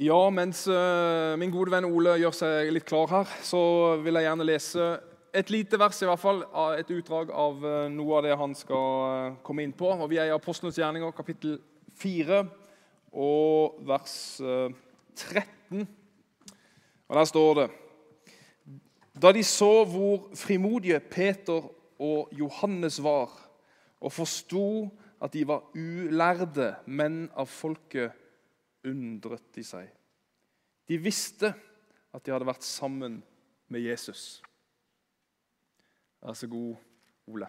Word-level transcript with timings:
Ja, 0.00 0.30
mens 0.32 0.62
uh, 0.64 1.36
min 1.36 1.50
gode 1.52 1.74
venn 1.74 1.84
Ole 1.84 2.14
gjør 2.22 2.32
seg 2.32 2.70
litt 2.72 2.86
klar 2.88 3.10
her, 3.12 3.32
så 3.44 3.58
vil 4.00 4.16
jeg 4.16 4.24
gjerne 4.24 4.46
lese 4.48 4.84
et 5.36 5.50
lite 5.52 5.76
vers, 5.76 5.98
i 6.00 6.06
hvert 6.08 6.22
fall, 6.22 6.38
et 6.80 6.88
utdrag 6.94 7.28
av 7.36 7.58
uh, 7.60 7.82
noe 7.92 8.14
av 8.16 8.24
det 8.24 8.38
han 8.40 8.54
skal 8.56 8.94
uh, 9.04 9.34
komme 9.44 9.66
inn 9.66 9.74
på. 9.76 9.90
Og 9.92 10.08
Vi 10.08 10.16
er 10.16 10.30
i 10.30 10.32
Apostlenes 10.32 10.78
gjerninger, 10.80 11.12
kapittel 11.12 11.58
4, 12.00 12.38
og 13.12 13.76
vers 13.90 14.14
eh, 14.40 14.72
13. 15.18 15.84
Og 17.10 17.18
Der 17.18 17.28
står 17.28 17.52
det 17.58 17.68
Da 19.20 19.32
de 19.36 19.42
så 19.44 19.84
hvor 19.84 20.30
frimodige 20.38 21.00
Peter 21.00 21.66
og 22.00 22.32
Johannes 22.32 23.02
var, 23.04 23.36
og 24.00 24.16
forsto 24.16 24.88
at 25.20 25.36
de 25.36 25.44
var 25.44 25.66
ulærde 25.76 26.72
menn 26.86 27.26
av 27.36 27.52
folket, 27.52 28.16
undret 28.86 29.44
de 29.54 29.64
seg. 29.64 29.88
De 30.88 30.98
visste 30.98 31.52
at 32.14 32.24
de 32.24 32.32
hadde 32.32 32.48
vært 32.48 32.66
sammen 32.66 33.20
med 33.70 33.84
Jesus. 33.84 34.42
Vær 36.20 36.36
så 36.36 36.48
god, 36.50 36.76
Ole. 37.30 37.48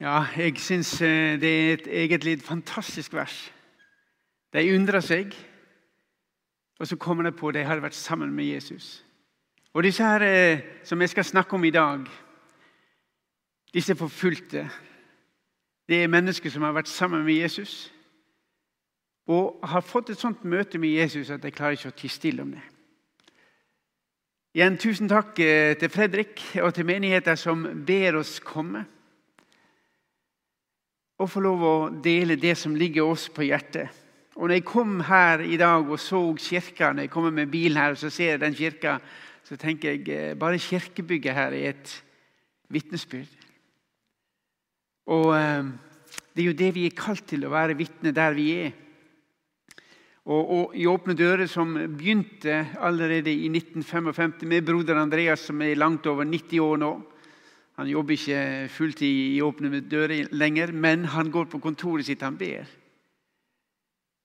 Ja, 0.00 0.26
jeg 0.36 0.58
syns 0.60 0.98
eh, 1.00 1.38
det 1.40 1.52
er 1.52 1.72
et 1.72 1.86
egentlig 2.02 2.40
fantastisk 2.44 3.14
vers. 3.16 3.52
De 4.52 4.64
undrer 4.74 5.00
seg, 5.00 5.32
og 6.78 6.86
så 6.86 6.96
kommer 6.96 7.24
de 7.24 7.32
på 7.32 7.48
at 7.48 7.56
de 7.56 7.64
hadde 7.64 7.84
vært 7.84 7.96
sammen 7.96 8.34
med 8.34 8.44
Jesus. 8.44 9.06
Og 9.72 9.84
disse 9.84 10.04
her 10.04 10.24
eh, 10.24 10.60
som 10.84 11.00
jeg 11.00 11.14
skal 11.14 11.24
snakke 11.24 11.56
om 11.56 11.64
i 11.64 11.70
dag, 11.70 12.04
disse 13.72 13.96
forfulgte, 13.96 14.68
det 15.88 16.02
er 16.02 16.12
mennesker 16.12 16.50
som 16.50 16.62
har 16.66 16.74
vært 16.76 16.88
sammen 16.88 17.24
med 17.24 17.34
Jesus 17.38 17.92
og 19.26 19.58
har 19.66 19.82
fått 19.82 20.12
et 20.14 20.20
sånt 20.20 20.44
møte 20.46 20.78
med 20.78 20.94
Jesus 20.94 21.32
at 21.34 21.44
jeg 21.44 21.54
klarer 21.54 21.78
ikke 21.78 21.90
å 21.90 21.98
tie 21.98 22.12
stille 22.12 22.44
om 22.44 22.52
det. 22.54 22.62
Igjen 24.56 24.78
tusen 24.80 25.10
takk 25.10 25.36
eh, 25.44 25.74
til 25.76 25.90
Fredrik 25.92 26.40
og 26.62 26.70
til 26.72 26.86
menigheter 26.88 27.36
som 27.36 27.66
ber 27.84 28.16
oss 28.22 28.38
komme. 28.40 28.86
Og 31.20 31.28
få 31.28 31.42
lov 31.44 31.64
å 31.64 31.76
dele 32.04 32.38
det 32.40 32.54
som 32.60 32.76
ligger 32.76 33.04
oss 33.08 33.26
på 33.32 33.44
hjertet. 33.48 33.90
Og 34.36 34.46
når 34.46 34.58
jeg 34.58 34.66
kom 34.68 34.98
her 35.08 35.42
i 35.44 35.58
dag 35.60 35.84
og 35.88 36.00
så 36.00 36.20
kirka, 36.40 36.92
når 36.92 37.06
jeg 37.06 37.12
kommer 37.12 37.34
med 37.36 37.52
bilen 37.52 37.80
her 37.80 37.96
og 37.96 38.00
så 38.00 38.12
ser 38.12 38.34
jeg 38.34 38.42
den 38.44 38.56
kirka, 38.56 38.98
så 39.44 39.58
tenker 39.60 39.92
jeg 39.92 40.08
eh, 40.12 40.32
bare 40.38 40.62
kirkebygget 40.62 41.36
her 41.36 41.56
er 41.56 41.74
et 41.74 41.92
vitnesbyrd. 42.72 43.36
Og 45.12 45.30
eh, 45.36 45.68
det 46.32 46.44
er 46.44 46.50
jo 46.50 46.58
det 46.62 46.72
vi 46.78 46.86
er 46.86 46.96
kalt 46.96 47.26
til, 47.28 47.44
å 47.44 47.52
være 47.52 47.76
vitne 47.76 48.14
der 48.16 48.36
vi 48.36 48.50
er. 48.64 48.74
Og, 50.26 50.48
og, 50.50 50.72
I 50.74 50.88
Åpne 50.90 51.14
dører, 51.14 51.46
som 51.46 51.76
begynte 51.76 52.64
allerede 52.82 53.30
i 53.30 53.46
1955 53.46 54.42
med 54.50 54.64
broder 54.66 54.98
Andreas, 54.98 55.44
som 55.46 55.60
er 55.62 55.78
langt 55.78 56.06
over 56.10 56.26
90 56.26 56.58
år 56.64 56.80
nå. 56.82 56.90
Han 57.78 57.90
jobber 57.92 58.16
ikke 58.16 58.40
fulltid 58.72 59.36
i 59.36 59.42
Åpne 59.44 59.84
dører 59.86 60.32
lenger, 60.34 60.72
men 60.72 61.04
han 61.12 61.30
går 61.30 61.46
på 61.52 61.60
kontoret 61.62 62.08
sitt, 62.08 62.24
han 62.26 62.38
ber. 62.40 62.66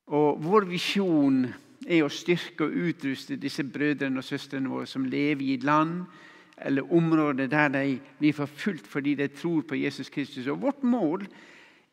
Og 0.10 0.42
Vår 0.42 0.66
visjon 0.72 1.46
er 1.86 2.02
å 2.04 2.10
styrke 2.10 2.66
og 2.66 2.90
utruste 2.90 3.38
disse 3.38 3.64
brødrene 3.64 4.22
og 4.22 4.26
søstrene 4.26 4.72
våre 4.72 4.90
som 4.90 5.06
lever 5.06 5.46
i 5.46 5.54
et 5.60 5.68
land 5.68 6.02
eller 6.62 6.94
områder 6.94 7.50
der 7.50 7.70
de 7.74 7.86
blir 8.20 8.36
forfulgt 8.38 8.90
fordi 8.90 9.16
de 9.18 9.30
tror 9.34 9.64
på 9.68 9.78
Jesus 9.78 10.10
Kristus. 10.10 10.48
Og 10.48 10.62
Vårt 10.62 10.84
mål 10.84 11.26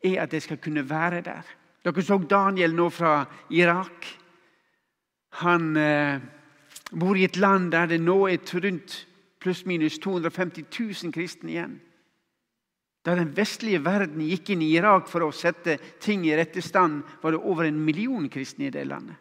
er 0.03 0.21
at 0.23 0.31
de 0.31 0.41
skal 0.41 0.57
kunne 0.57 0.85
være 0.89 1.21
der. 1.25 1.45
Dere 1.83 2.03
så 2.03 2.17
Daniel 2.17 2.73
nå 2.75 2.89
fra 2.91 3.21
Irak. 3.55 4.07
Han 5.43 5.77
eh, 5.77 6.19
bor 6.91 7.17
i 7.17 7.27
et 7.27 7.37
land 7.39 7.71
der 7.71 7.87
det 7.87 8.01
nå 8.03 8.25
er 8.27 8.41
rundt 8.65 9.05
pluss-minus 9.39 9.99
250 10.03 10.65
000 10.67 11.13
kristne 11.15 11.53
igjen. 11.53 11.77
Da 13.05 13.15
den 13.15 13.31
vestlige 13.31 13.79
verden 13.79 14.25
gikk 14.27 14.51
inn 14.51 14.63
i 14.65 14.73
Irak 14.75 15.07
for 15.07 15.23
å 15.23 15.31
sette 15.31 15.77
ting 16.03 16.25
i 16.27 16.35
rette 16.35 16.61
stand, 16.61 17.05
var 17.21 17.31
det 17.31 17.39
over 17.39 17.69
en 17.69 17.79
million 17.85 18.27
kristne 18.29 18.67
i 18.67 18.73
det 18.75 18.83
landet. 18.89 19.15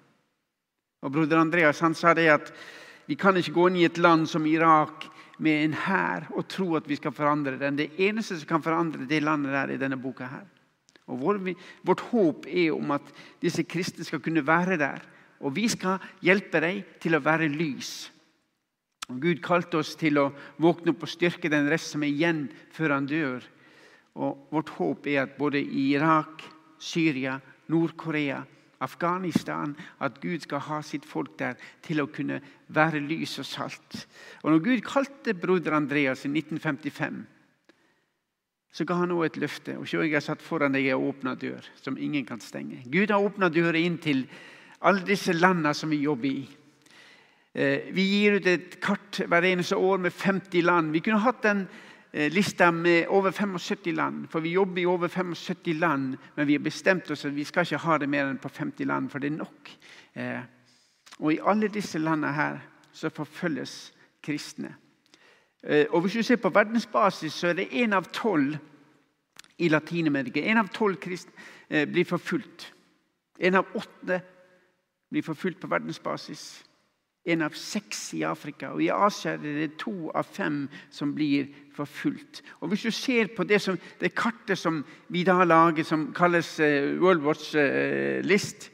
Og 1.06 1.14
Broder 1.14 1.38
Andreas 1.38 1.78
han 1.84 1.94
sa 1.94 2.10
det 2.18 2.26
at 2.32 2.50
vi 3.06 3.14
kan 3.16 3.38
ikke 3.38 3.54
gå 3.54 3.68
inn 3.70 3.78
i 3.78 3.86
et 3.86 4.00
land 4.02 4.26
som 4.28 4.46
Irak 4.50 5.06
med 5.38 5.62
en 5.62 5.76
hær 5.86 6.26
og 6.34 6.48
tro 6.50 6.72
at 6.76 6.88
vi 6.90 6.98
skal 6.98 7.14
forandre 7.14 7.54
den. 7.60 7.78
Det 7.78 7.92
eneste 8.02 8.36
som 8.36 8.50
kan 8.50 8.64
forandre 8.64 9.06
det 9.06 9.22
landet 9.22 9.54
der, 9.54 9.70
er 9.70 9.80
denne 9.80 10.00
boka 10.02 10.26
her. 10.26 10.46
Og 11.08 11.20
vår, 11.22 11.40
Vårt 11.86 12.04
håp 12.12 12.46
er 12.46 12.74
om 12.76 12.92
at 12.96 13.12
disse 13.42 13.64
kristne 13.64 14.04
skal 14.06 14.22
kunne 14.24 14.46
være 14.46 14.78
der. 14.80 15.02
Og 15.40 15.54
vi 15.56 15.68
skal 15.70 16.02
hjelpe 16.24 16.60
dem 16.62 16.82
til 17.00 17.16
å 17.16 17.22
være 17.24 17.50
lys. 17.52 18.10
Og 19.08 19.22
Gud 19.22 19.40
kalte 19.44 19.80
oss 19.80 19.94
til 19.96 20.20
å 20.20 20.30
våkne 20.60 20.92
opp 20.92 21.06
og 21.06 21.10
styrke 21.10 21.48
den 21.48 21.70
rest 21.70 21.94
som 21.94 22.04
er 22.04 22.12
igjen 22.12 22.44
før 22.74 22.98
han 22.98 23.08
dør. 23.08 23.46
Og 24.18 24.50
Vårt 24.52 24.74
håp 24.76 25.06
er 25.08 25.22
at 25.24 25.38
både 25.38 25.62
i 25.62 25.90
Irak, 25.94 26.42
Syria, 26.78 27.38
Nord-Korea, 27.68 28.42
Afghanistan 28.80 29.72
At 29.98 30.20
Gud 30.22 30.44
skal 30.44 30.62
ha 30.68 30.76
sitt 30.86 31.06
folk 31.06 31.32
der 31.40 31.56
til 31.82 31.98
å 31.98 32.06
kunne 32.06 32.38
være 32.70 33.00
lys 33.02 33.38
og 33.42 33.48
salt. 33.48 34.04
Og 34.44 34.52
når 34.52 34.62
Gud 34.62 34.84
kalte 34.86 35.34
broder 35.34 35.74
Andreas 35.74 36.22
i 36.26 36.30
1955 36.30 37.24
så 38.72 38.84
ga 38.84 38.98
han 39.00 39.12
også 39.14 39.26
et 39.26 39.40
løfte. 39.42 39.76
Og 39.78 39.88
se, 39.88 40.00
jeg 40.04 40.12
har 40.12 40.24
satt 40.24 40.44
foran 40.44 40.76
deg 40.76 40.90
en 40.90 41.08
åpna 41.08 41.34
dør 41.38 41.64
som 41.80 41.98
ingen 41.98 42.26
kan 42.28 42.40
stenge. 42.40 42.82
Gud 42.86 43.10
har 43.10 43.24
åpna 43.24 43.48
døra 43.52 43.80
inn 43.80 43.98
til 44.02 44.26
alle 44.86 45.06
disse 45.06 45.32
landene 45.34 45.74
som 45.74 45.90
vi 45.90 46.02
jobber 46.04 46.28
i. 46.30 46.42
Eh, 47.58 47.88
vi 47.94 48.04
gir 48.06 48.38
ut 48.38 48.46
et 48.46 48.76
kart 48.84 49.22
hver 49.26 49.46
eneste 49.48 49.76
år 49.76 49.98
med 50.04 50.12
50 50.14 50.62
land. 50.62 50.92
Vi 50.92 51.02
kunne 51.02 51.24
hatt 51.24 51.48
en 51.48 51.64
eh, 52.12 52.28
lista 52.30 52.70
med 52.70 53.08
over 53.08 53.32
75 53.32 53.96
land, 53.96 54.28
for 54.30 54.44
vi 54.44 54.54
jobber 54.54 54.82
i 54.82 54.86
over 54.86 55.08
75 55.08 55.80
land. 55.80 56.16
Men 56.36 56.46
vi 56.46 56.58
har 56.58 56.62
bestemt 56.62 57.10
oss 57.10 57.24
at 57.24 57.34
vi 57.34 57.44
skal 57.48 57.66
ikke 57.66 57.82
ha 57.86 57.98
det 57.98 58.08
mer 58.08 58.28
enn 58.28 58.38
på 58.38 58.52
50 58.52 58.86
land, 58.86 59.10
for 59.10 59.18
det 59.18 59.32
er 59.32 59.40
nok. 59.40 59.72
Eh, 60.14 60.42
og 61.18 61.32
i 61.32 61.40
alle 61.42 61.72
disse 61.72 61.98
landene 61.98 62.36
her 62.36 62.60
så 62.92 63.10
forfølges 63.10 63.92
kristne. 64.22 64.74
Eh, 65.66 65.86
og 65.90 66.00
Hvis 66.00 66.12
du 66.12 66.22
ser 66.22 66.36
på 66.36 66.48
verdensbasis, 66.54 67.32
så 67.32 67.48
er 67.48 67.52
det 67.52 67.72
én 67.72 67.92
av 67.92 68.04
tolv 68.12 68.56
i 69.58 69.68
Latin-Amerika. 69.68 70.40
Én 70.40 70.58
av 70.58 70.68
tolv 70.68 70.96
kristne 70.96 71.32
eh, 71.70 71.86
blir 71.88 72.04
forfulgt. 72.04 72.72
Én 73.40 73.54
av 73.54 73.66
åtte 73.74 74.20
blir 75.10 75.22
forfulgt 75.22 75.60
på 75.60 75.70
verdensbasis. 75.70 76.64
En 77.24 77.42
av 77.42 77.50
seks 77.58 78.14
i 78.14 78.22
Afrika. 78.22 78.70
Og 78.70 78.82
I 78.82 78.90
Asia 78.94 79.32
er 79.32 79.42
det 79.42 79.78
to 79.78 80.10
av 80.14 80.24
fem 80.24 80.68
som 80.90 81.14
blir 81.14 81.50
forfulgt. 81.74 82.42
Og 82.60 82.68
Hvis 82.68 82.82
du 82.82 82.90
ser 82.90 83.26
på 83.36 83.44
det, 83.44 83.60
som, 83.60 83.78
det 84.00 84.14
kartet 84.14 84.58
som 84.58 84.84
vi 85.08 85.24
da 85.24 85.44
lager, 85.44 85.82
som 85.84 86.12
kalles 86.14 86.60
uh, 86.60 87.02
World 87.02 87.22
Watch 87.22 87.54
List 88.24 88.70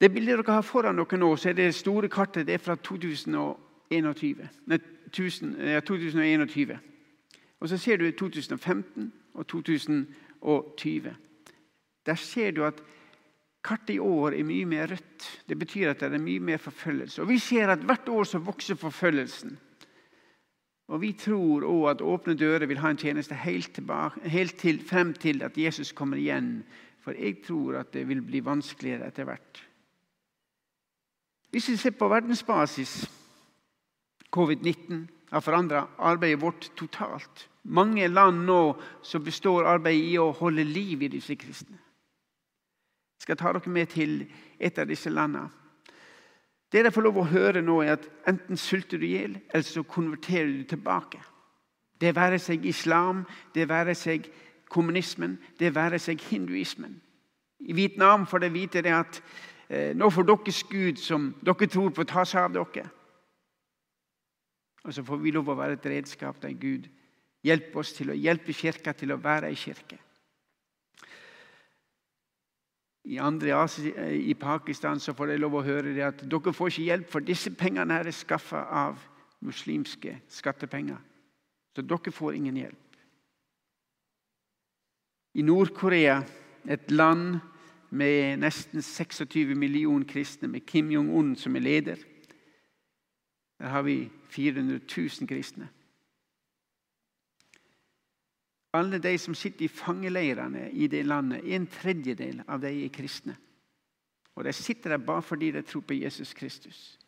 Det 0.00 0.10
bildet 0.10 0.40
dere 0.40 0.54
har 0.56 0.62
foran 0.66 0.96
dere 0.98 1.18
nå, 1.18 1.36
så 1.36 1.48
er 1.48 1.54
det 1.54 1.74
store 1.74 2.08
kartet 2.08 2.46
det 2.46 2.54
er 2.54 2.58
fra 2.58 2.74
2021. 4.00 4.48
Nei, 4.66 4.78
2021. 5.12 6.78
Og 7.60 7.68
så 7.68 7.78
ser 7.78 7.96
du 8.00 8.10
2015 8.10 9.12
og 9.34 9.46
2020. 9.46 11.14
Der 12.06 12.14
ser 12.14 12.50
du 12.50 12.64
at 12.64 12.82
kartet 13.62 13.94
i 13.94 13.98
år 13.98 14.34
er 14.34 14.44
mye 14.44 14.66
mer 14.66 14.90
rødt. 14.90 15.28
Det 15.48 15.58
betyr 15.58 15.90
at 15.90 16.00
det 16.00 16.14
er 16.14 16.24
mye 16.24 16.40
mer 16.40 16.56
forfølgelse. 16.56 17.22
Og 17.22 17.28
Vi 17.28 17.38
ser 17.38 17.68
at 17.68 17.78
hvert 17.78 18.08
år 18.08 18.24
så 18.24 18.38
vokser 18.38 18.74
forfølgelsen. 18.74 19.58
Og 20.88 21.00
Vi 21.00 21.12
tror 21.12 21.64
òg 21.64 21.90
at 21.90 22.02
Åpne 22.02 22.34
dører 22.34 22.66
vil 22.66 22.78
ha 22.78 22.90
en 22.90 22.96
tjeneste 22.96 23.34
helt, 23.34 23.74
tilbake, 23.74 24.28
helt 24.28 24.56
til, 24.58 24.82
frem 24.84 25.14
til 25.14 25.42
at 25.42 25.58
Jesus 25.58 25.92
kommer 25.92 26.16
igjen. 26.16 26.64
For 27.00 27.12
jeg 27.12 27.42
tror 27.46 27.78
at 27.78 27.94
det 27.94 28.08
vil 28.08 28.22
bli 28.22 28.44
vanskeligere 28.44 29.06
etter 29.06 29.24
hvert. 29.24 29.62
Hvis 31.50 31.68
vi 31.68 31.76
ser 31.76 31.90
på 31.90 32.08
verdensbasis 32.08 33.21
Covid-19 34.32 35.06
har 35.30 35.40
forandra 35.40 35.86
arbeidet 35.98 36.42
vårt 36.42 36.70
totalt. 36.76 37.48
Mange 37.62 38.08
land 38.08 38.44
nå 38.46 38.76
så 39.02 39.18
består 39.18 39.68
arbeidet 39.68 40.12
i 40.12 40.18
å 40.18 40.32
holde 40.36 40.64
liv 40.64 41.02
i 41.02 41.10
disse 41.12 41.36
kristne. 41.36 41.78
Jeg 43.16 43.26
skal 43.26 43.38
ta 43.38 43.52
dere 43.54 43.70
med 43.70 43.90
til 43.92 44.24
et 44.58 44.78
av 44.82 44.88
disse 44.90 45.10
landene. 45.10 45.50
Det 46.72 46.80
dere 46.80 46.92
får 46.92 47.04
lov 47.04 47.18
å 47.20 47.28
høre 47.28 47.60
nå, 47.60 47.82
er 47.84 47.98
at 47.98 48.08
enten 48.26 48.56
sulter 48.56 48.98
du 48.98 49.04
i 49.04 49.12
hjel, 49.12 49.36
eller 49.52 49.66
så 49.66 49.84
konverterer 49.84 50.48
du 50.48 50.62
tilbake. 50.64 51.20
Det 52.00 52.14
være 52.16 52.38
seg 52.40 52.64
islam, 52.66 53.26
det 53.54 53.68
være 53.68 53.94
seg 53.94 54.26
kommunismen, 54.72 55.36
det 55.60 55.74
være 55.76 56.00
seg 56.00 56.20
hinduismen. 56.30 56.96
I 57.60 57.76
Vietnam 57.76 58.24
får 58.26 58.42
dere 58.42 58.56
vite 58.56 58.82
det 58.82 58.94
at 58.96 59.20
eh, 59.68 59.92
nå 59.94 60.08
får 60.10 60.26
deres 60.32 60.62
Gud, 60.70 60.98
som 60.98 61.28
dere 61.44 61.68
tror 61.68 61.92
på, 61.92 62.08
ta 62.08 62.24
seg 62.24 62.48
av 62.48 62.56
dere. 62.56 62.88
Og 64.82 64.94
så 64.94 65.04
får 65.06 65.20
vi 65.22 65.30
lov 65.30 65.48
å 65.48 65.58
være 65.58 65.78
et 65.78 65.90
redskap 65.92 66.40
der 66.42 66.56
Gud 66.58 66.88
hjelper 67.46 67.82
oss 67.82 67.92
til 67.94 68.10
å 68.10 68.18
hjelpe 68.18 68.54
Kirka 68.54 68.94
til 68.96 69.14
å 69.14 69.20
være 69.22 69.50
ei 69.50 69.58
kirke. 69.58 69.98
i 73.04 73.18
andre 73.18 73.66
i 74.14 74.34
Pakistan 74.34 75.00
så 75.00 75.14
får 75.14 75.32
de 75.32 75.38
lov 75.42 75.56
å 75.58 75.64
høre 75.66 75.94
det 75.94 76.04
at 76.06 76.22
dere 76.22 76.52
får 76.54 76.70
ikke 76.70 76.86
hjelp, 76.86 77.08
for 77.10 77.24
disse 77.26 77.50
pengene 77.58 77.98
her 77.98 78.06
er 78.06 78.14
skaffa 78.14 78.62
av 78.70 79.00
muslimske 79.42 80.20
skattepenger. 80.30 81.00
Så 81.74 81.82
dere 81.82 82.14
får 82.14 82.38
ingen 82.38 82.60
hjelp. 82.60 82.78
I 85.34 85.42
Nord-Korea, 85.42 86.20
et 86.68 86.90
land 86.92 87.40
med 87.90 88.38
nesten 88.44 88.82
26 88.84 89.56
millioner 89.58 90.06
kristne, 90.06 90.48
med 90.48 90.66
Kim 90.68 90.92
Jong-un 90.92 91.34
som 91.36 91.56
er 91.56 91.64
leder, 91.64 91.98
der 93.62 93.68
har 93.68 93.82
vi 93.82 94.10
400 94.28 94.80
000 94.96 95.28
kristne. 95.28 95.68
Alle 98.74 98.98
de 98.98 99.18
som 99.18 99.34
sitter 99.34 99.64
i 99.64 99.68
fangeleirene 99.68 100.70
i 100.72 100.86
det 100.86 101.04
landet, 101.06 101.44
en 101.54 101.66
tredjedel 101.70 102.42
av 102.48 102.60
de 102.60 102.72
er 102.84 102.90
kristne. 102.90 103.36
Og 104.34 104.44
De 104.44 104.52
sitter 104.52 104.90
der 104.90 104.96
bare 105.06 105.22
fordi 105.22 105.50
de 105.50 105.62
tror 105.62 105.80
på 105.80 105.94
Jesus 105.94 106.34
Kristus. 106.34 106.98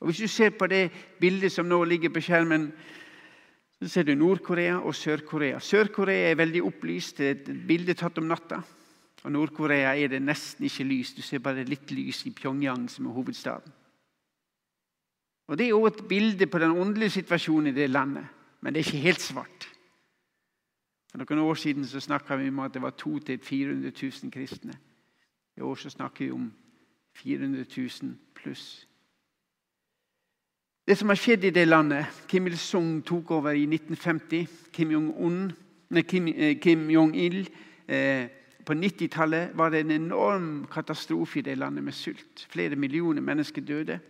Og 0.00 0.06
Hvis 0.06 0.18
du 0.18 0.28
ser 0.28 0.50
på 0.50 0.66
det 0.66 0.92
bildet 1.20 1.52
som 1.52 1.66
nå 1.66 1.84
ligger 1.84 2.08
på 2.08 2.20
skjermen, 2.20 2.72
så 3.82 3.88
ser 3.88 4.02
du 4.02 4.14
Nord-Korea 4.14 4.78
og 4.78 4.94
Sør-Korea. 4.94 5.58
Sør-Korea 5.58 6.30
er 6.30 6.34
veldig 6.34 6.62
opplyst. 6.62 7.18
Det 7.18 7.26
er 7.26 7.30
et 7.30 7.66
bilde 7.66 7.94
tatt 7.94 8.18
om 8.18 8.24
natta. 8.24 8.62
Og 9.24 9.32
Nord-Korea 9.32 9.96
er 9.96 10.08
det 10.08 10.22
nesten 10.22 10.64
ikke 10.64 10.84
lys. 10.84 11.14
Du 11.14 11.22
ser 11.22 11.38
bare 11.38 11.64
litt 11.64 11.90
lys 11.90 12.26
i 12.26 12.30
Pyongyang, 12.30 12.90
som 12.90 13.06
er 13.06 13.10
hovedstaden. 13.10 13.72
Og 15.46 15.58
Det 15.58 15.68
er 15.68 15.74
også 15.74 15.96
et 15.96 16.08
bilde 16.08 16.46
på 16.46 16.58
den 16.58 16.70
åndelige 16.70 17.10
situasjonen 17.10 17.66
i 17.66 17.76
det 17.76 17.90
landet. 17.90 18.26
Men 18.60 18.74
det 18.74 18.80
er 18.80 18.86
ikke 18.86 18.98
helt 18.98 19.20
svart. 19.20 19.68
For 21.10 21.18
noen 21.18 21.44
år 21.44 21.54
siden 21.54 21.86
så 21.86 22.00
snakka 22.00 22.36
vi 22.36 22.48
om 22.48 22.58
at 22.58 22.74
det 22.74 22.82
var 22.82 22.90
200 22.90 23.38
400 23.42 23.92
000 24.02 24.32
kristne. 24.32 24.72
I 25.56 25.60
år 25.60 25.74
så 25.74 25.90
snakker 25.90 26.24
vi 26.24 26.30
om 26.30 26.52
400 27.16 27.64
000 27.76 28.16
pluss. 28.34 28.88
Det 30.86 30.98
som 30.98 31.08
har 31.08 31.16
skjedd 31.16 31.44
i 31.44 31.50
det 31.50 31.68
landet 31.68 32.06
Kim 32.28 32.46
Il-sung 32.46 33.04
tok 33.06 33.30
over 33.30 33.50
i 33.50 33.62
1950. 33.62 34.48
Kim 34.72 34.90
Jong-il 34.90 35.52
Kim, 36.02 36.26
eh, 36.28 36.58
Kim 36.60 36.90
Jong 36.90 37.16
eh, 37.16 38.28
På 38.66 38.72
90-tallet 38.72 39.50
var 39.54 39.70
det 39.70 39.80
en 39.80 39.90
enorm 39.90 40.66
katastrofe 40.72 41.38
i 41.38 41.42
det 41.42 41.58
landet 41.58 41.84
med 41.84 41.92
sult. 41.92 42.46
Flere 42.50 42.76
millioner 42.76 43.22
mennesker 43.22 43.62
døde. 43.62 44.00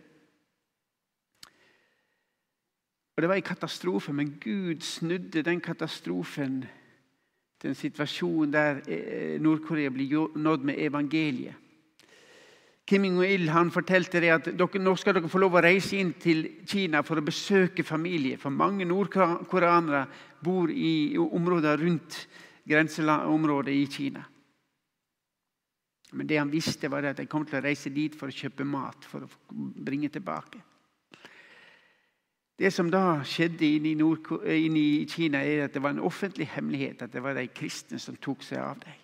Og 3.15 3.21
Det 3.21 3.29
var 3.29 3.35
en 3.35 3.41
katastrofe, 3.41 4.13
men 4.13 4.37
Gud 4.43 4.81
snudde 4.81 5.41
den 5.41 5.61
katastrofen 5.61 6.65
til 7.61 7.69
en 7.69 7.75
situasjon 7.75 8.51
der 8.51 8.81
eh, 8.87 9.41
Nord-Korea 9.41 9.89
blir 9.89 10.35
nådd 10.35 10.65
med 10.67 10.75
evangeliet. 10.77 11.55
Kim 12.85 13.05
Il 13.05 13.49
han 13.49 13.71
fortalte 13.71 14.19
det 14.21 14.29
at 14.29 14.47
nå 14.53 14.95
skal 14.95 15.15
dere 15.15 15.29
få 15.29 15.39
lov 15.41 15.55
å 15.57 15.61
reise 15.63 15.97
inn 15.97 16.11
til 16.21 16.43
Kina 16.69 17.01
for 17.01 17.17
å 17.17 17.25
besøke 17.25 17.83
familie. 17.83 18.37
For 18.37 18.53
mange 18.53 18.85
nordkoreanere 18.85 20.03
bor 20.43 20.69
i 20.69 21.17
områder 21.17 21.81
rundt 21.81 22.27
grenseområdet 22.67 23.73
i 23.73 23.87
Kina. 23.89 24.21
Men 26.13 26.27
det 26.27 26.37
han 26.37 26.51
visste, 26.51 26.91
var 26.91 27.09
at 27.09 27.17
de 27.17 27.25
kom 27.25 27.45
til 27.45 27.57
å 27.57 27.65
reise 27.65 27.89
dit 27.89 28.13
for 28.13 28.29
å 28.29 28.37
kjøpe 28.37 28.67
mat 28.69 29.09
for 29.09 29.25
å 29.25 29.31
bringe 29.49 30.11
tilbake. 30.13 30.61
Det 32.55 32.71
som 32.71 32.87
da 32.91 33.19
skjedde 33.27 33.67
inne 33.67 34.79
i, 34.79 35.05
Kina, 35.11 35.41
er 35.43 35.65
at 35.65 35.73
det 35.75 35.81
var 35.83 35.91
en 35.91 36.05
offentlig 36.07 36.47
hemmelighet 36.53 37.01
at 37.03 37.11
det 37.11 37.23
var 37.23 37.35
de 37.35 37.49
kristne 37.51 37.99
som 37.99 38.15
tok 38.15 38.45
seg 38.47 38.61
av 38.63 38.79
dem. 38.83 39.01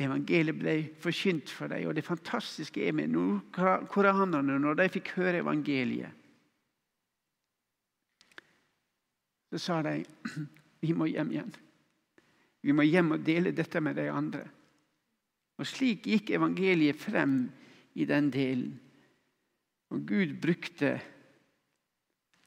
Evangeliet 0.00 0.56
ble 0.56 0.74
forkynt 1.00 1.52
for 1.52 1.72
dem. 1.72 1.86
Og 1.88 1.96
det 1.96 2.04
fantastiske 2.04 2.84
er 2.84 2.92
med 2.96 3.12
nordkoreanerne, 3.12 4.58
når 4.60 4.78
de 4.80 4.88
fikk 4.96 5.14
høre 5.18 5.42
evangeliet, 5.42 6.16
så 9.50 9.58
sa 9.58 9.80
de 9.82 9.98
vi 10.84 10.94
må 10.94 11.08
hjem 11.10 11.32
igjen. 11.34 11.52
Vi 12.62 12.76
må 12.76 12.84
hjem 12.84 13.16
og 13.16 13.24
dele 13.24 13.52
dette 13.56 13.80
med 13.82 13.96
de 13.98 14.06
andre. 14.12 14.44
Og 15.60 15.66
Slik 15.68 16.06
gikk 16.08 16.30
evangeliet 16.36 17.00
frem 17.00 17.42
i 17.98 18.06
den 18.08 18.30
delen. 18.32 18.76
Og 19.90 20.06
Gud 20.06 20.36
brukte 20.42 21.00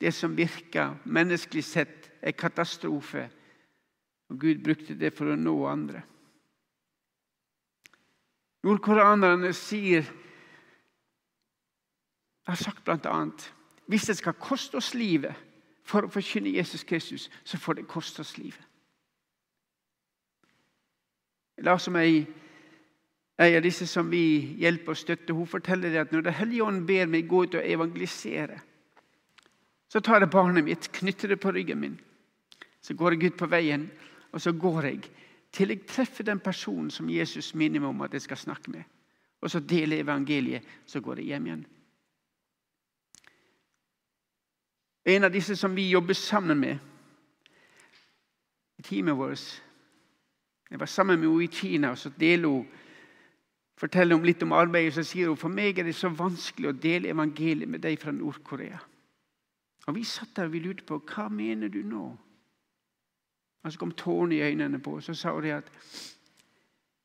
det 0.02 0.14
som 0.14 0.38
virka 0.38 0.94
menneskelig 1.06 1.64
sett 1.64 2.10
en 2.24 2.34
katastrofe. 2.34 3.30
Og 4.30 4.40
Gud 4.40 4.64
brukte 4.64 4.96
det 5.00 5.14
for 5.16 5.32
å 5.32 5.40
nå 5.40 5.56
andre. 5.68 6.04
Nordkoreanerne 8.64 9.52
sier 9.56 10.08
har 12.48 12.60
sagt 12.60 12.84
bl.a.: 12.84 13.26
Hvis 13.88 14.08
det 14.08 14.18
skal 14.18 14.40
koste 14.40 14.80
oss 14.80 14.94
livet 14.94 15.36
for 15.84 16.08
å 16.08 16.12
forkynne 16.12 16.52
Jesus 16.52 16.84
Kristus, 16.84 17.30
så 17.44 17.60
får 17.60 17.74
det 17.74 17.88
koste 17.88 18.24
oss 18.24 18.38
livet. 18.38 18.64
La 21.64 21.76
oss 21.76 21.84
som 21.88 21.96
ei, 21.96 22.24
ei 23.42 23.56
av 23.58 23.64
disse 23.66 23.88
som 23.90 24.10
vi 24.12 24.56
hjelper 24.62 24.94
og 24.94 24.98
støtter, 24.98 25.34
hun 25.34 25.50
forteller 25.50 25.96
at 26.02 26.12
når 26.12 26.22
Den 26.22 26.34
hellige 26.34 26.64
ånd 26.64 26.86
ber 26.88 27.10
meg 27.10 27.28
gå 27.28 27.44
ut 27.44 27.56
og 27.56 27.66
evangelisere, 27.66 28.60
så 29.90 30.00
tar 30.00 30.20
jeg 30.20 30.30
barnet 30.30 30.66
mitt, 30.66 30.92
knytter 30.92 31.28
det 31.28 31.40
på 31.40 31.52
ryggen 31.52 31.80
min. 31.80 32.00
Så 32.82 32.94
går 32.94 33.14
jeg 33.14 33.34
ut 33.34 33.38
på 33.38 33.48
veien, 33.48 33.92
og 34.32 34.42
så 34.42 34.52
går 34.52 34.82
jeg 34.84 35.04
til 35.54 35.70
jeg 35.70 35.86
treffer 35.86 36.26
den 36.26 36.40
personen 36.40 36.90
som 36.92 37.10
Jesus 37.10 37.54
minner 37.54 37.80
meg 37.80 37.90
om 37.90 38.02
at 38.02 38.14
jeg 38.14 38.26
skal 38.26 38.38
snakke 38.38 38.72
med. 38.72 38.84
Og 39.42 39.52
så 39.52 39.60
deler 39.60 40.02
evangeliet, 40.02 40.64
så 40.86 41.02
går 41.02 41.22
jeg 41.22 41.26
hjem 41.26 41.46
igjen. 41.46 41.66
En 45.06 45.24
av 45.28 45.34
disse 45.34 45.56
som 45.60 45.76
vi 45.76 45.90
jobber 45.92 46.14
sammen 46.14 46.60
med 46.60 46.78
i 48.80 48.82
teamet 48.82 49.18
vårt 49.18 49.62
Jeg 50.70 50.80
var 50.80 50.86
sammen 50.86 51.20
med 51.20 51.30
henne 51.30 51.44
i 51.44 51.48
Kina, 51.48 51.92
og 51.92 51.98
så 51.98 52.10
deler 52.10 52.48
hun 52.50 52.68
forteller 53.80 54.16
hun 54.16 54.26
litt 54.26 54.44
om 54.44 54.54
arbeidet. 54.56 54.94
Så 54.96 55.04
sier 55.08 55.32
hun 55.32 55.40
for 55.40 55.54
meg 55.54 55.80
er 55.80 55.88
det 55.88 55.96
så 55.96 56.12
vanskelig 56.14 56.70
å 56.70 56.78
dele 56.78 57.14
evangeliet 57.14 57.70
med 57.70 57.84
deg 57.84 58.00
fra 58.02 58.12
Nord-Korea. 58.12 58.80
Og 59.88 59.96
Vi 59.96 60.04
satt 60.08 60.36
der 60.36 60.48
og 60.48 60.54
vi 60.54 60.64
lurte 60.64 60.86
på 60.88 61.00
hva 61.00 61.28
mener 61.30 61.68
du 61.68 61.82
nå 61.84 62.06
og 63.64 63.72
så 63.72 63.80
kom 63.80 63.92
tårene 63.92 64.36
i 64.36 64.42
øynene 64.42 64.80
på 64.80 65.02
Så 65.02 65.14
sa 65.14 65.32
hun 65.32 65.46
at 65.46 65.72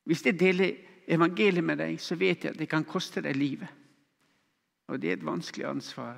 hvis 0.05 0.27
jeg 0.27 0.41
deler 0.41 0.77
evangeliet 1.07 1.65
med 1.65 1.77
deg, 1.77 2.01
så 2.01 2.15
vet 2.15 2.45
jeg 2.45 2.53
at 2.53 2.59
det 2.59 2.69
kan 2.69 2.85
koste 2.85 3.21
deg 3.21 3.37
livet. 3.37 3.69
Og 4.89 5.03
det 5.03 5.11
er 5.11 5.13
et 5.13 5.27
vanskelig 5.27 5.67
ansvar. 5.67 6.17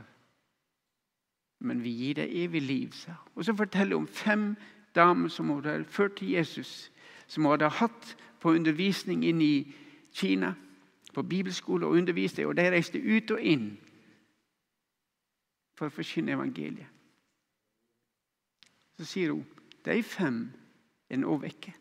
Men 1.61 1.83
vi 1.83 1.91
gir 1.91 2.15
deg 2.15 2.31
evig 2.45 2.63
liv, 2.63 2.93
sa 2.93 3.11
hun. 3.11 3.33
Og 3.35 3.45
så 3.45 3.57
forteller 3.57 3.97
hun 3.97 4.05
om 4.05 4.09
fem 4.09 4.57
damer 4.95 5.29
som 5.29 5.49
hun 5.49 5.65
hadde 5.65 5.85
ført 5.85 6.17
til 6.17 6.31
Jesus, 6.31 6.93
som 7.27 7.45
hun 7.45 7.51
hadde 7.51 7.69
hatt 7.69 8.17
på 8.41 8.55
undervisning 8.55 9.25
inn 9.25 9.43
i 9.43 9.75
Kina, 10.13 10.55
på 11.15 11.23
bibelskole 11.23 11.87
og 11.87 11.93
underviste, 11.93 12.47
og 12.47 12.57
de 12.57 12.71
reiste 12.71 12.99
ut 12.99 13.31
og 13.31 13.43
inn 13.43 13.71
for 15.79 15.89
å 15.89 15.95
forkynne 15.95 16.37
evangeliet. 16.37 16.87
Så 18.99 19.09
sier 19.09 19.33
hun 19.33 19.47
de 19.85 20.03
fem 20.05 20.43
er 21.09 21.17
nå 21.23 21.37
vekke. 21.41 21.73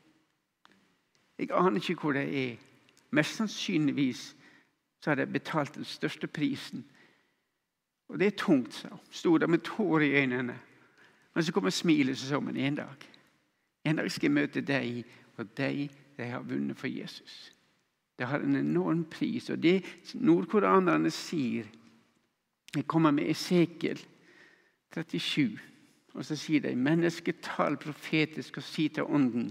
Jeg 1.40 1.52
aner 1.52 1.82
ikke 1.82 2.02
hvor 2.02 2.16
de 2.16 2.24
er. 2.24 2.56
Mest 3.12 3.36
sannsynligvis 3.36 4.22
så 5.02 5.12
har 5.12 5.16
de 5.16 5.26
betalt 5.26 5.76
den 5.76 5.84
største 5.84 6.28
prisen. 6.28 6.86
Og 8.10 8.20
det 8.20 8.28
er 8.28 8.38
tungt, 8.38 8.74
sa 8.74 8.88
hun. 8.88 9.00
Sto 9.12 9.38
der 9.38 9.48
med 9.48 9.64
tårer 9.68 10.06
i 10.06 10.22
øynene. 10.22 10.60
Men 11.34 11.44
så 11.44 11.52
kommer 11.54 11.70
smilet, 11.70 12.32
hun 12.32 12.58
en 12.58 12.76
dag 12.76 13.10
En 13.86 13.96
dag 13.96 14.12
skal 14.12 14.28
jeg 14.28 14.34
møte 14.34 14.62
deg, 14.62 15.06
og 15.38 15.58
deg 15.58 15.90
de 16.18 16.24
har 16.24 16.42
vunnet 16.42 16.78
for 16.78 16.88
Jesus. 16.88 17.56
Det 18.20 18.28
har 18.28 18.44
en 18.44 18.60
enorm 18.60 19.06
pris. 19.08 19.50
Og 19.50 19.62
det 19.64 19.80
nordkoreanerne 20.14 21.12
sier 21.12 21.68
Jeg 22.76 22.86
kommer 22.86 23.12
med 23.12 23.32
Esekiel 23.32 23.98
37. 24.94 25.58
Og 26.14 26.26
så 26.26 26.36
sier 26.38 26.62
de 26.62 26.76
mennesketall 26.76 27.80
profetisk 27.82 28.60
og 28.60 28.66
si 28.66 28.88
til 28.94 29.08
ånden. 29.10 29.48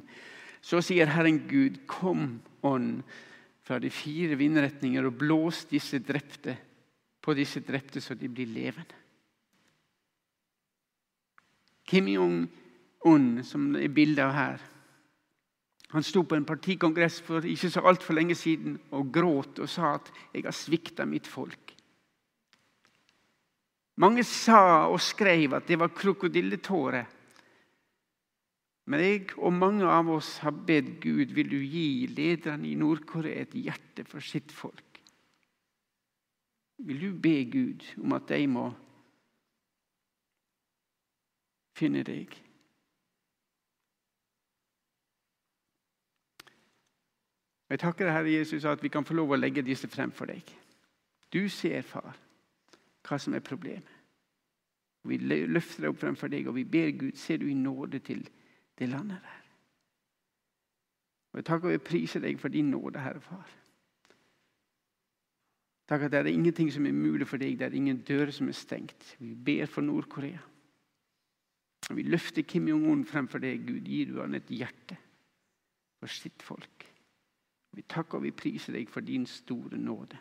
Så 0.63 0.79
sier 0.85 1.11
Herren 1.11 1.41
Gud, 1.51 1.81
kom, 1.91 2.41
ånd, 2.63 3.03
fra 3.63 3.81
de 3.83 3.91
fire 3.91 4.39
vindretninger 4.39 5.05
og 5.07 5.19
blås 5.19 5.65
disse 5.71 5.99
drepte 5.99 6.55
på 7.29 7.35
disse 7.37 7.61
drepte 7.61 8.01
så 8.01 8.15
de 8.17 8.29
blir 8.33 8.49
levende. 8.49 8.97
Kim 11.89 12.09
Jong-un, 12.09 13.43
som 13.45 13.75
er 13.77 13.93
bildet 13.93 14.23
av 14.25 14.33
her, 14.33 14.65
han 15.89 16.05
sto 16.05 16.23
på 16.23 16.37
en 16.37 16.45
partikongress 16.45 17.21
for 17.25 17.47
ikke 17.49 17.71
så 17.73 17.81
altfor 17.89 18.17
lenge 18.19 18.35
siden 18.37 18.77
og 18.93 19.13
gråt 19.13 19.59
og 19.59 19.69
sa 19.69 19.95
at 19.95 20.13
'jeg 20.35 20.45
har 20.45 20.53
svikta 20.53 21.05
mitt 21.05 21.27
folk'. 21.27 21.75
Mange 23.97 24.23
sa 24.25 24.87
og 24.87 25.01
skrev 25.01 25.55
at 25.55 25.67
det 25.67 25.79
var 25.79 25.89
krokodilletårer. 25.89 27.07
Men 28.87 29.01
jeg 29.01 29.39
og 29.39 29.53
mange 29.53 29.85
av 29.85 30.09
oss 30.09 30.39
har 30.39 30.51
bedt 30.51 31.01
Gud 31.03 31.35
vil 31.35 31.51
du 31.51 31.59
gi 31.59 32.07
lederne 32.07 32.69
i 32.69 32.75
Nord-Korea 32.75 33.43
et 33.43 33.57
hjerte 33.59 34.05
for 34.05 34.21
sitt 34.21 34.53
folk. 34.53 35.01
Vil 36.79 37.01
du 37.01 37.13
be 37.21 37.45
Gud 37.51 37.85
om 37.99 38.13
at 38.13 38.29
de 38.29 38.47
må 38.47 38.71
finne 41.77 42.05
deg? 42.07 42.48
Jeg 47.69 47.83
takker 47.83 48.07
deg, 48.07 48.15
Herre 48.15 48.33
Jesus, 48.33 48.65
at 48.65 48.83
vi 48.83 48.89
kan 48.93 49.05
få 49.05 49.15
lov 49.19 49.35
å 49.35 49.39
legge 49.39 49.65
disse 49.65 49.89
frem 49.93 50.13
for 50.15 50.31
deg. 50.31 50.45
Du 51.33 51.43
ser, 51.53 51.83
far, 51.85 52.17
hva 53.05 53.19
som 53.21 53.37
er 53.37 53.45
problemet. 53.45 53.95
Vi 55.09 55.19
løfter 55.49 55.85
det 55.85 55.91
opp 55.93 56.01
fremfor 56.01 56.31
deg, 56.33 56.49
og 56.49 56.57
vi 56.57 56.65
ber 56.69 56.91
Gud, 56.97 57.17
ser 57.17 57.41
du 57.41 57.47
i 57.49 57.57
nåde 57.57 58.01
til 58.05 58.25
det 58.79 58.89
landet 58.89 59.23
der. 59.25 59.45
Og 61.33 61.41
Jeg 61.41 61.47
takker 61.47 61.69
og 61.69 61.75
jeg 61.77 61.85
priser 61.85 62.25
deg 62.25 62.41
for 62.41 62.53
din 62.53 62.71
nåde, 62.73 63.01
Herre 63.01 63.21
Far. 63.23 63.49
Takk 65.89 66.05
at 66.05 66.13
det 66.13 66.21
er 66.21 66.33
ingenting 66.33 66.69
som 66.73 66.85
er 66.87 66.93
mulig 66.93 67.29
for 67.29 67.41
deg, 67.41 67.57
det 67.59 67.69
er 67.69 67.77
ingen 67.77 68.03
dører 68.05 68.33
som 68.35 68.49
er 68.49 68.57
stengt. 68.57 69.15
Vi 69.21 69.33
ber 69.35 69.69
for 69.71 69.85
Nord-Korea. 69.85 70.41
Vi 71.89 72.05
løfter 72.05 72.45
Kim 72.45 72.69
Jong-un 72.69 73.07
fremfor 73.09 73.41
deg, 73.41 73.65
Gud. 73.65 73.89
Gir 73.89 74.11
du 74.11 74.21
han 74.21 74.37
et 74.37 74.51
hjerte 74.53 74.99
for 75.97 76.13
sitt 76.13 76.45
folk. 76.45 76.78
Vi 77.73 77.83
takker 77.83 78.19
og 78.19 78.25
vi 78.25 78.35
priser 78.35 78.75
deg 78.75 78.91
for 78.91 79.05
din 79.05 79.27
store 79.27 79.79
nåde. 79.79 80.19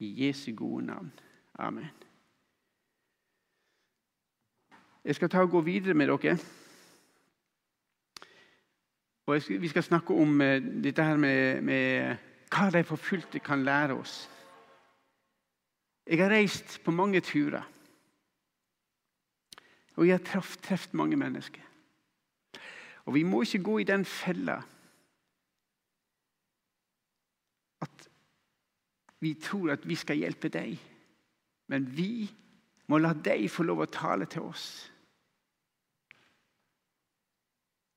I 0.00 0.26
Jesu 0.26 0.54
gode 0.56 0.86
navn. 0.86 1.12
Amen. 1.58 1.90
Jeg 5.04 5.14
skal 5.14 5.30
ta 5.30 5.44
og 5.44 5.50
gå 5.50 5.60
videre 5.60 5.94
med 5.94 6.08
dere. 6.08 6.38
Og 9.26 9.42
skal, 9.42 9.60
Vi 9.60 9.68
skal 9.68 9.82
snakke 9.82 10.14
om 10.14 10.40
uh, 10.40 10.82
dette 10.84 11.04
her 11.04 11.16
med, 11.16 11.62
med 11.62 12.16
hva 12.50 12.70
de 12.70 12.84
forfulgte 12.84 13.38
kan 13.38 13.64
lære 13.64 13.94
oss. 13.94 14.30
Jeg 16.06 16.18
har 16.18 16.32
reist 16.32 16.80
på 16.84 16.90
mange 16.90 17.20
turer. 17.20 17.62
Og 19.96 20.08
jeg 20.08 20.18
har 20.18 20.24
truffet 20.24 20.94
mange 20.94 21.16
mennesker. 21.16 21.62
Og 23.04 23.14
vi 23.14 23.22
må 23.22 23.42
ikke 23.42 23.62
gå 23.62 23.78
i 23.78 23.84
den 23.84 24.04
fella 24.04 24.60
at 27.80 28.08
vi 29.20 29.34
tror 29.34 29.70
at 29.70 29.88
vi 29.88 29.94
skal 29.94 30.16
hjelpe 30.16 30.48
deg. 30.48 30.78
Men 31.68 31.86
vi 31.96 32.30
må 32.90 32.98
la 32.98 33.12
deg 33.14 33.46
få 33.50 33.62
lov 33.62 33.84
å 33.84 33.92
tale 33.92 34.26
til 34.26 34.48
oss. 34.48 34.66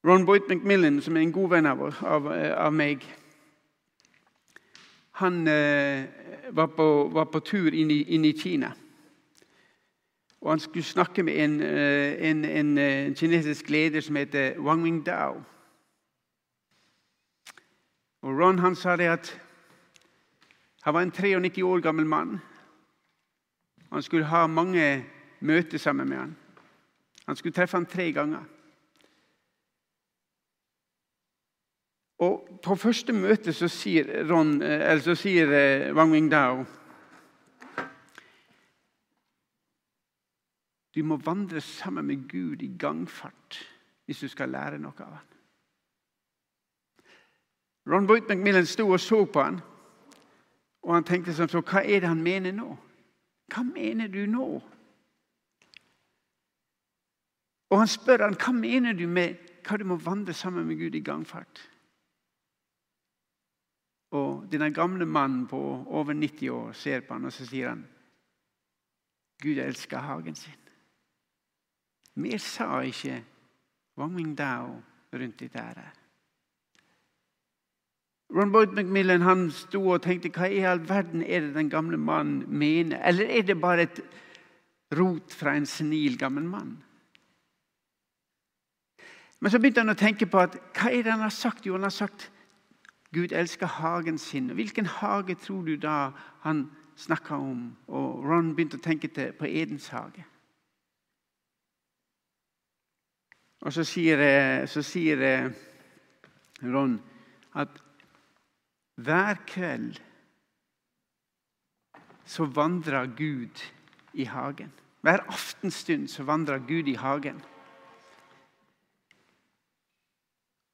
Ron 0.04 0.26
Boyd 0.26 0.50
McMillan, 0.50 1.02
som 1.02 1.16
er 1.18 1.22
en 1.24 1.32
god 1.32 1.50
venn 1.50 1.66
av, 1.66 1.82
av, 2.04 2.28
av 2.68 2.74
meg 2.76 3.06
Han 5.14 5.48
eh, 5.48 6.04
var, 6.50 6.68
på, 6.68 7.08
var, 7.14 7.26
på, 7.26 7.40
tur 7.40 7.74
inn 7.74 7.92
i, 7.94 8.00
inn 8.16 8.26
i, 8.26 8.34
Kina. 8.34 8.72
Og 10.42 10.50
Han 10.50 10.60
skulle 10.60 10.84
snakke 10.84 11.24
med 11.24 11.38
en, 11.38 11.62
eh, 11.62 12.30
en, 12.30 12.46
en, 12.46 12.78
en 12.78 12.78
eh, 12.78 13.16
kinesisk 13.16 13.70
leder 13.70 14.02
som 14.02 14.16
heter 14.16 14.58
Wang 14.58 14.82
Mingdao. 14.82 15.38
Og 18.22 18.40
Ron 18.40 18.60
han 18.60 18.76
sa 18.76 18.96
det 18.98 19.08
at 19.08 19.43
han 20.84 20.94
var 20.94 21.02
en 21.02 21.12
93 21.12 21.64
år 21.64 21.80
gammel 21.80 22.06
mann. 22.06 22.40
Han 23.90 24.04
skulle 24.04 24.26
ha 24.26 24.48
mange 24.48 25.06
møter 25.40 25.78
sammen 25.78 26.10
med 26.10 26.18
han. 26.18 26.36
Han 27.26 27.36
skulle 27.36 27.54
treffe 27.54 27.78
han 27.78 27.86
tre 27.86 28.12
ganger. 28.12 28.44
Og 32.20 32.60
På 32.64 32.76
første 32.76 33.14
møte 33.14 33.54
så 33.54 33.68
sier, 33.68 34.24
Ron, 34.30 34.62
eh, 34.62 35.00
så 35.04 35.16
sier 35.16 35.50
eh, 35.52 35.96
Wang 35.96 36.12
Wingdao 36.12 36.66
Du 40.96 41.04
må 41.04 41.18
vandre 41.18 41.62
sammen 41.62 42.06
med 42.06 42.30
Gud 42.30 42.62
i 42.62 42.76
gangfart 42.80 43.60
hvis 44.06 44.20
du 44.20 44.28
skal 44.28 44.52
lære 44.52 44.78
noe 44.80 44.94
av 45.00 45.14
ham. 45.16 45.30
Ron 47.90 48.08
Boyd 48.08 48.28
McMillan 48.30 48.68
sto 48.68 48.86
og 48.90 49.00
så 49.00 49.24
på 49.26 49.42
han, 49.42 49.62
og 50.84 50.94
han 50.94 51.04
tenkte 51.08 51.34
som 51.34 51.50
så 51.50 51.62
Hva 51.62 51.84
er 51.84 52.04
det 52.04 52.10
han 52.10 52.24
mener 52.24 52.52
nå? 52.52 52.70
Hva 53.54 53.64
mener 53.64 54.08
du 54.08 54.26
nå? 54.28 54.48
Og 57.70 57.80
han 57.80 57.90
spør 57.90 58.28
han, 58.28 58.38
hva 58.38 58.54
mener 58.54 58.94
du 58.94 59.08
med 59.08 59.40
hva 59.64 59.78
du 59.80 59.86
må 59.88 59.96
vandre 59.96 60.34
sammen 60.36 60.68
med 60.68 60.78
Gud 60.78 60.96
i 60.96 61.02
gangfart? 61.04 61.62
Og 64.14 64.44
denne 64.52 64.74
gamle 64.74 65.06
mannen 65.10 65.48
på 65.50 65.60
over 65.88 66.14
90 66.14 66.50
år 66.54 66.72
ser 66.78 67.02
på 67.02 67.16
han, 67.16 67.26
og 67.26 67.34
så 67.34 67.48
sier 67.48 67.72
han 67.72 67.86
Gud 69.42 69.58
elsker 69.58 70.04
hagen 70.06 70.36
sin. 70.36 70.60
Mer 72.16 72.38
sa 72.38 72.82
ikke 72.86 73.24
Wang 73.98 74.14
Mingdao 74.14 74.82
rundt 75.14 75.40
dette. 75.40 75.60
her. 75.60 76.03
Ron 78.32 78.52
Boyd 78.52 78.74
McMillan 78.74 79.22
han 79.22 79.50
sto 79.52 79.82
og 79.94 80.02
tenkte 80.02 80.32
hva 80.34 80.48
i 80.50 80.64
all 80.66 80.82
verden 80.90 81.22
er 81.22 81.44
det 81.46 81.56
den 81.56 81.70
gamle 81.70 81.98
mannen 81.98 82.46
mener? 82.48 83.02
Eller 83.06 83.30
er 83.30 83.42
det 83.42 83.60
bare 83.62 83.86
et 83.88 84.02
rot 84.98 85.34
fra 85.34 85.56
en 85.58 85.66
senil 85.66 86.18
gammel 86.18 86.44
mann? 86.44 86.78
Men 89.40 89.52
så 89.52 89.60
begynte 89.60 89.84
han 89.84 89.92
å 89.92 90.00
tenke 90.00 90.26
på 90.26 90.40
at 90.40 90.56
hva 90.72 90.90
er 90.90 91.04
det 91.04 91.12
han 91.12 91.26
har 91.26 91.34
sagt? 91.36 91.66
Jo, 91.68 91.76
han 91.76 91.84
har 91.84 91.94
sagt 91.94 92.30
Gud 93.14 93.36
elsker 93.36 93.68
hagen 93.68 94.18
sin. 94.18 94.50
Hvilken 94.56 94.86
hage 94.86 95.36
tror 95.36 95.66
du 95.68 95.76
da 95.78 96.14
han 96.42 96.70
snakka 96.96 97.36
om? 97.36 97.76
Og 97.88 98.24
Ron 98.26 98.56
begynte 98.56 98.80
å 98.80 98.86
tenke 98.86 99.12
til, 99.14 99.34
på 99.38 99.46
Edens 99.46 99.90
hage. 99.94 100.24
Og 103.62 103.74
så 103.74 103.84
sier, 103.84 104.20
eh, 104.20 104.66
så 104.68 104.82
sier 104.82 105.22
eh, 105.22 105.52
Ron 106.64 106.98
at 107.56 107.83
hver 108.96 109.40
kveld 109.50 110.00
så 112.26 112.46
vandrer 112.46 113.10
Gud 113.18 113.64
i 114.14 114.26
hagen. 114.30 114.72
Hver 115.02 115.26
aftenstund 115.28 116.08
så 116.08 116.24
vandrer 116.24 116.62
Gud 116.68 116.88
i 116.88 116.96
hagen. 116.96 117.42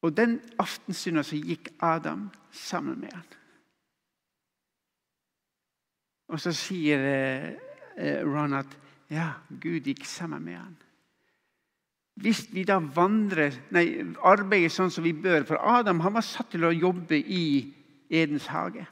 Og 0.02 0.16
den 0.18 0.38
aftenstunden 0.60 1.24
så 1.24 1.36
gikk 1.36 1.72
Adam 1.84 2.30
sammen 2.52 3.00
med 3.00 3.14
han. 3.14 3.26
Og 6.30 6.40
så 6.40 6.54
sier 6.56 7.02
eh, 7.98 8.22
Ron 8.24 8.54
at 8.54 8.78
ja, 9.10 9.32
Gud 9.50 9.90
gikk 9.90 10.06
sammen 10.06 10.46
med 10.46 10.60
han. 10.60 10.78
Hvis 12.20 12.46
vi 12.54 12.66
da 12.68 12.78
vandrer, 12.80 13.56
nei, 13.74 14.04
arbeider 14.28 14.72
sånn 14.72 14.92
som 14.92 15.06
vi 15.08 15.14
bør 15.16 15.46
For 15.48 15.60
Adam 15.64 16.02
han 16.04 16.18
var 16.18 16.26
satt 16.28 16.52
til 16.52 16.68
å 16.68 16.76
jobbe 16.76 17.16
i 17.16 17.46
Edens 18.10 18.46
hage. 18.46 18.88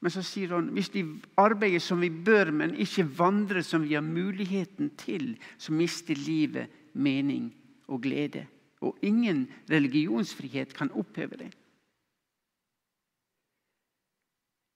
Men 0.00 0.12
så 0.12 0.22
sier 0.22 0.52
han 0.52 0.68
hvis 0.76 0.90
vi 0.94 1.04
arbeider 1.40 1.80
som 1.80 2.02
vi 2.02 2.10
bør, 2.10 2.50
men 2.52 2.74
ikke 2.76 3.06
vandrer 3.18 3.64
som 3.64 3.82
vi 3.82 3.94
har 3.96 4.04
muligheten 4.04 4.90
til, 5.00 5.38
så 5.58 5.72
mister 5.72 6.14
livet 6.14 6.68
mening 6.92 7.54
og 7.88 8.02
glede. 8.02 8.46
Og 8.80 8.98
ingen 9.02 9.46
religionsfrihet 9.70 10.74
kan 10.76 10.92
oppheve 10.92 11.36
det. 11.40 11.52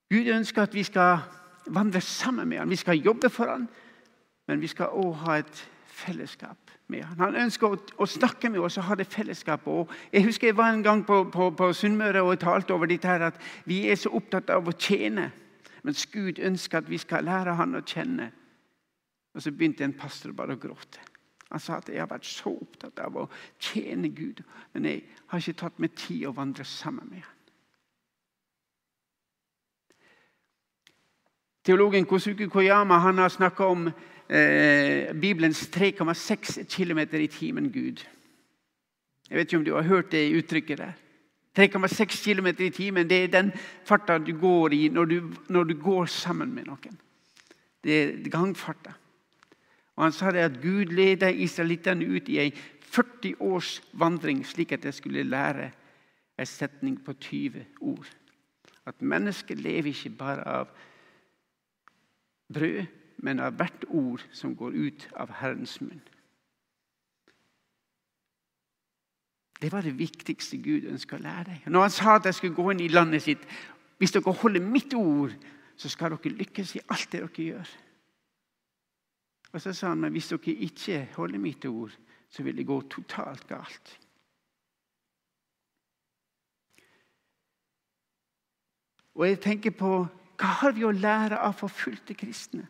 Gud 0.09 0.33
ønsker 0.33 0.63
at 0.63 0.75
vi 0.75 0.83
skal 0.83 1.19
vandre 1.67 2.01
sammen 2.01 2.49
med 2.49 2.59
ham. 2.59 2.71
Vi 2.71 2.77
skal 2.77 3.03
jobbe 3.05 3.29
for 3.31 3.45
ham, 3.45 3.69
men 4.49 4.61
vi 4.61 4.67
skal 4.67 4.97
òg 4.97 5.13
ha 5.13 5.39
et 5.39 5.69
fellesskap 5.87 6.68
med 6.88 7.04
ham. 7.04 7.18
Han 7.21 7.37
ønsker 7.45 7.75
å, 7.75 7.78
å, 7.97 8.07
snakke 8.09 8.50
med 8.52 8.61
oss 8.64 8.78
og 8.80 8.88
ha 8.88 8.97
det 8.99 9.09
fellesskapet. 9.12 9.68
Og 9.68 9.92
jeg 10.12 10.25
husker 10.26 10.50
jeg 10.50 10.59
var 10.59 10.73
en 10.73 10.85
gang 10.85 11.04
på, 11.07 11.25
på, 11.33 11.50
på 11.57 11.71
Sunnmøre 11.76 12.23
og 12.25 12.40
talte 12.42 12.75
over 12.75 12.90
dette 12.90 13.09
her, 13.09 13.28
at 13.28 13.40
vi 13.68 13.85
er 13.88 14.00
så 14.00 14.12
opptatt 14.16 14.50
av 14.54 14.68
å 14.68 14.76
tjene. 14.76 15.30
Mens 15.87 16.07
Gud 16.12 16.40
ønsker 16.42 16.80
at 16.80 16.90
vi 16.90 16.99
skal 16.99 17.28
lære 17.28 17.54
han 17.61 17.78
å 17.78 17.85
kjenne. 17.87 18.30
Og 19.35 19.45
så 19.45 19.52
begynte 19.54 19.87
en 19.87 19.97
pastor 19.97 20.35
bare 20.37 20.57
å 20.57 20.61
gråte. 20.61 21.04
Han 21.49 21.61
sa 21.61 21.78
at 21.78 21.88
jeg 21.88 22.02
har 22.02 22.11
vært 22.11 22.28
så 22.28 22.52
opptatt 22.52 22.99
av 23.00 23.16
å 23.16 23.28
tjene 23.62 24.11
Gud, 24.12 24.42
men 24.75 24.85
jeg 24.85 25.04
har 25.30 25.40
ikke 25.40 25.61
tatt 25.62 25.78
meg 25.80 25.95
tid 25.97 26.26
å 26.28 26.37
vandre 26.37 26.64
sammen 26.68 27.09
med 27.09 27.23
ham. 27.25 27.35
Teologen 31.68 32.07
Kosuke 32.09 32.49
Koyama 32.49 32.99
han 33.04 33.18
har 33.21 33.28
snakka 33.28 33.66
om 33.68 33.88
eh, 34.31 35.15
Bibelens 35.15 35.69
3,6 35.69 36.65
km 36.69 36.99
i 37.17 37.27
timen 37.27 37.73
Gud. 37.73 38.05
Jeg 39.29 39.37
vet 39.37 39.49
ikke 39.49 39.57
om 39.57 39.65
du 39.65 39.75
har 39.75 39.89
hørt 39.89 40.13
det 40.13 40.33
uttrykket 40.37 40.79
der. 40.79 40.93
3,6 41.59 42.23
km 42.23 42.47
i 42.47 42.71
timen 42.71 43.09
det 43.09 43.25
er 43.25 43.33
den 43.33 43.53
farta 43.85 44.19
du 44.19 44.33
går 44.39 44.73
i 44.73 44.89
når 44.89 45.05
du, 45.05 45.35
når 45.49 45.65
du 45.65 45.75
går 45.75 46.07
sammen 46.07 46.55
med 46.55 46.69
noen. 46.69 46.99
Det 47.85 48.03
er 48.03 48.31
gangfarta. 48.31 48.95
Og 49.97 50.05
Han 50.05 50.13
sa 50.13 50.31
det 50.31 50.45
at 50.47 50.61
Gud 50.63 50.93
ledet 50.95 51.35
israelittene 51.35 52.07
ut 52.07 52.29
i 52.29 52.39
ei 52.39 52.53
40 52.89 53.35
års 53.41 53.83
vandring, 53.93 54.45
slik 54.47 54.73
at 54.73 54.83
de 54.83 54.93
skulle 54.93 55.23
lære 55.27 55.71
en 56.39 56.47
setning 56.47 57.05
på 57.05 57.13
20 57.13 57.65
ord. 57.81 58.07
At 58.87 59.03
mennesket 59.03 59.61
lever 59.61 59.91
ikke 59.91 60.11
bare 60.11 60.47
av 60.47 60.69
brød, 62.53 62.87
men 63.19 63.41
av 63.41 63.57
hvert 63.59 63.85
ord 63.89 64.23
som 64.33 64.55
går 64.57 64.77
ut 64.77 65.09
av 65.17 65.33
Herrens 65.41 65.81
munn. 65.81 66.03
Det 69.59 69.73
var 69.73 69.83
det 69.83 69.99
viktigste 69.99 70.61
Gud 70.63 70.87
ønska 70.87 71.17
å 71.17 71.23
lære 71.23 71.45
deg. 71.51 71.67
Når 71.67 71.89
han 71.89 71.95
sa 71.95 72.15
at 72.15 72.29
jeg 72.29 72.39
skulle 72.39 72.55
gå 72.55 72.71
inn 72.71 72.85
i 72.85 72.93
landet 72.93 73.25
sitt 73.27 73.43
Hvis 73.99 74.13
dere 74.15 74.31
holder 74.31 74.63
mitt 74.63 74.95
ord, 74.95 75.33
så 75.75 75.89
skal 75.91 76.13
dere 76.15 76.31
lykkes 76.39 76.77
i 76.79 76.81
alt 76.95 77.09
det 77.11 77.19
dere 77.19 77.47
gjør. 77.49 77.71
Og 79.53 79.61
så 79.61 79.73
sa 79.75 79.89
han, 79.91 79.99
men 79.99 80.13
hvis 80.15 80.29
dere 80.31 80.55
ikke 80.55 81.09
holder 81.17 81.43
mitt 81.43 81.65
ord, 81.67 81.91
så 82.31 82.45
vil 82.47 82.57
det 82.57 82.67
gå 82.67 82.77
totalt 82.87 83.43
galt. 83.49 83.99
Og 89.19 89.27
jeg 89.27 89.41
tenker 89.43 89.75
på 89.75 89.93
hva 90.39 90.51
har 90.61 90.77
vi 90.77 90.85
å 90.87 90.95
lære 90.95 91.41
av 91.43 91.57
forfulgte 91.59 92.15
kristne? 92.15 92.69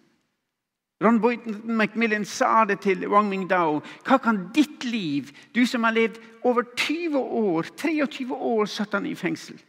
Ron 1.00 1.20
Boyton 1.22 1.76
Macmillan 1.76 2.24
sa 2.24 2.64
det 2.66 2.80
til 2.82 3.06
Wang 3.08 3.28
Mingdao. 3.30 3.78
Hva 4.06 4.18
kan 4.18 4.48
ditt 4.54 4.84
liv, 4.84 5.30
du 5.54 5.62
som 5.66 5.86
har 5.86 5.94
levd 5.94 6.18
over 6.42 6.66
20 6.74 7.18
år, 7.18 7.68
23 7.76 8.34
år 8.34 8.66
satt 8.66 8.96
han 8.98 9.06
i 9.06 9.14
fengsel 9.18 9.60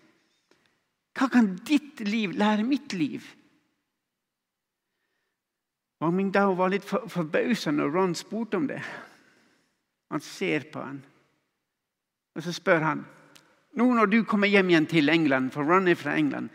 Hva 1.13 1.27
kan 1.29 1.51
ditt 1.67 2.01
liv 2.07 2.33
lære 2.37 2.65
mitt 2.65 2.93
liv? 2.93 3.27
Wang 6.01 6.15
Mingdao 6.15 6.55
var 6.55 6.71
litt 6.73 6.87
forbausa 6.87 7.71
når 7.75 7.93
Ron 7.93 8.15
spurte 8.15 8.57
om 8.57 8.67
det. 8.69 8.79
Han 10.09 10.21
ser 10.23 10.65
på 10.71 10.81
han, 10.81 11.01
og 12.33 12.43
så 12.43 12.53
spør 12.55 12.85
han 12.87 13.05
nå 13.77 13.85
når 13.93 14.09
du 14.09 14.19
kommer 14.27 14.49
hjem 14.49 14.71
igjen 14.71 14.87
til 14.89 15.11
England, 15.13 15.51
for 15.53 15.67
Ron 15.67 15.87
er 15.87 15.97
fra 15.99 16.15
England, 16.17 16.49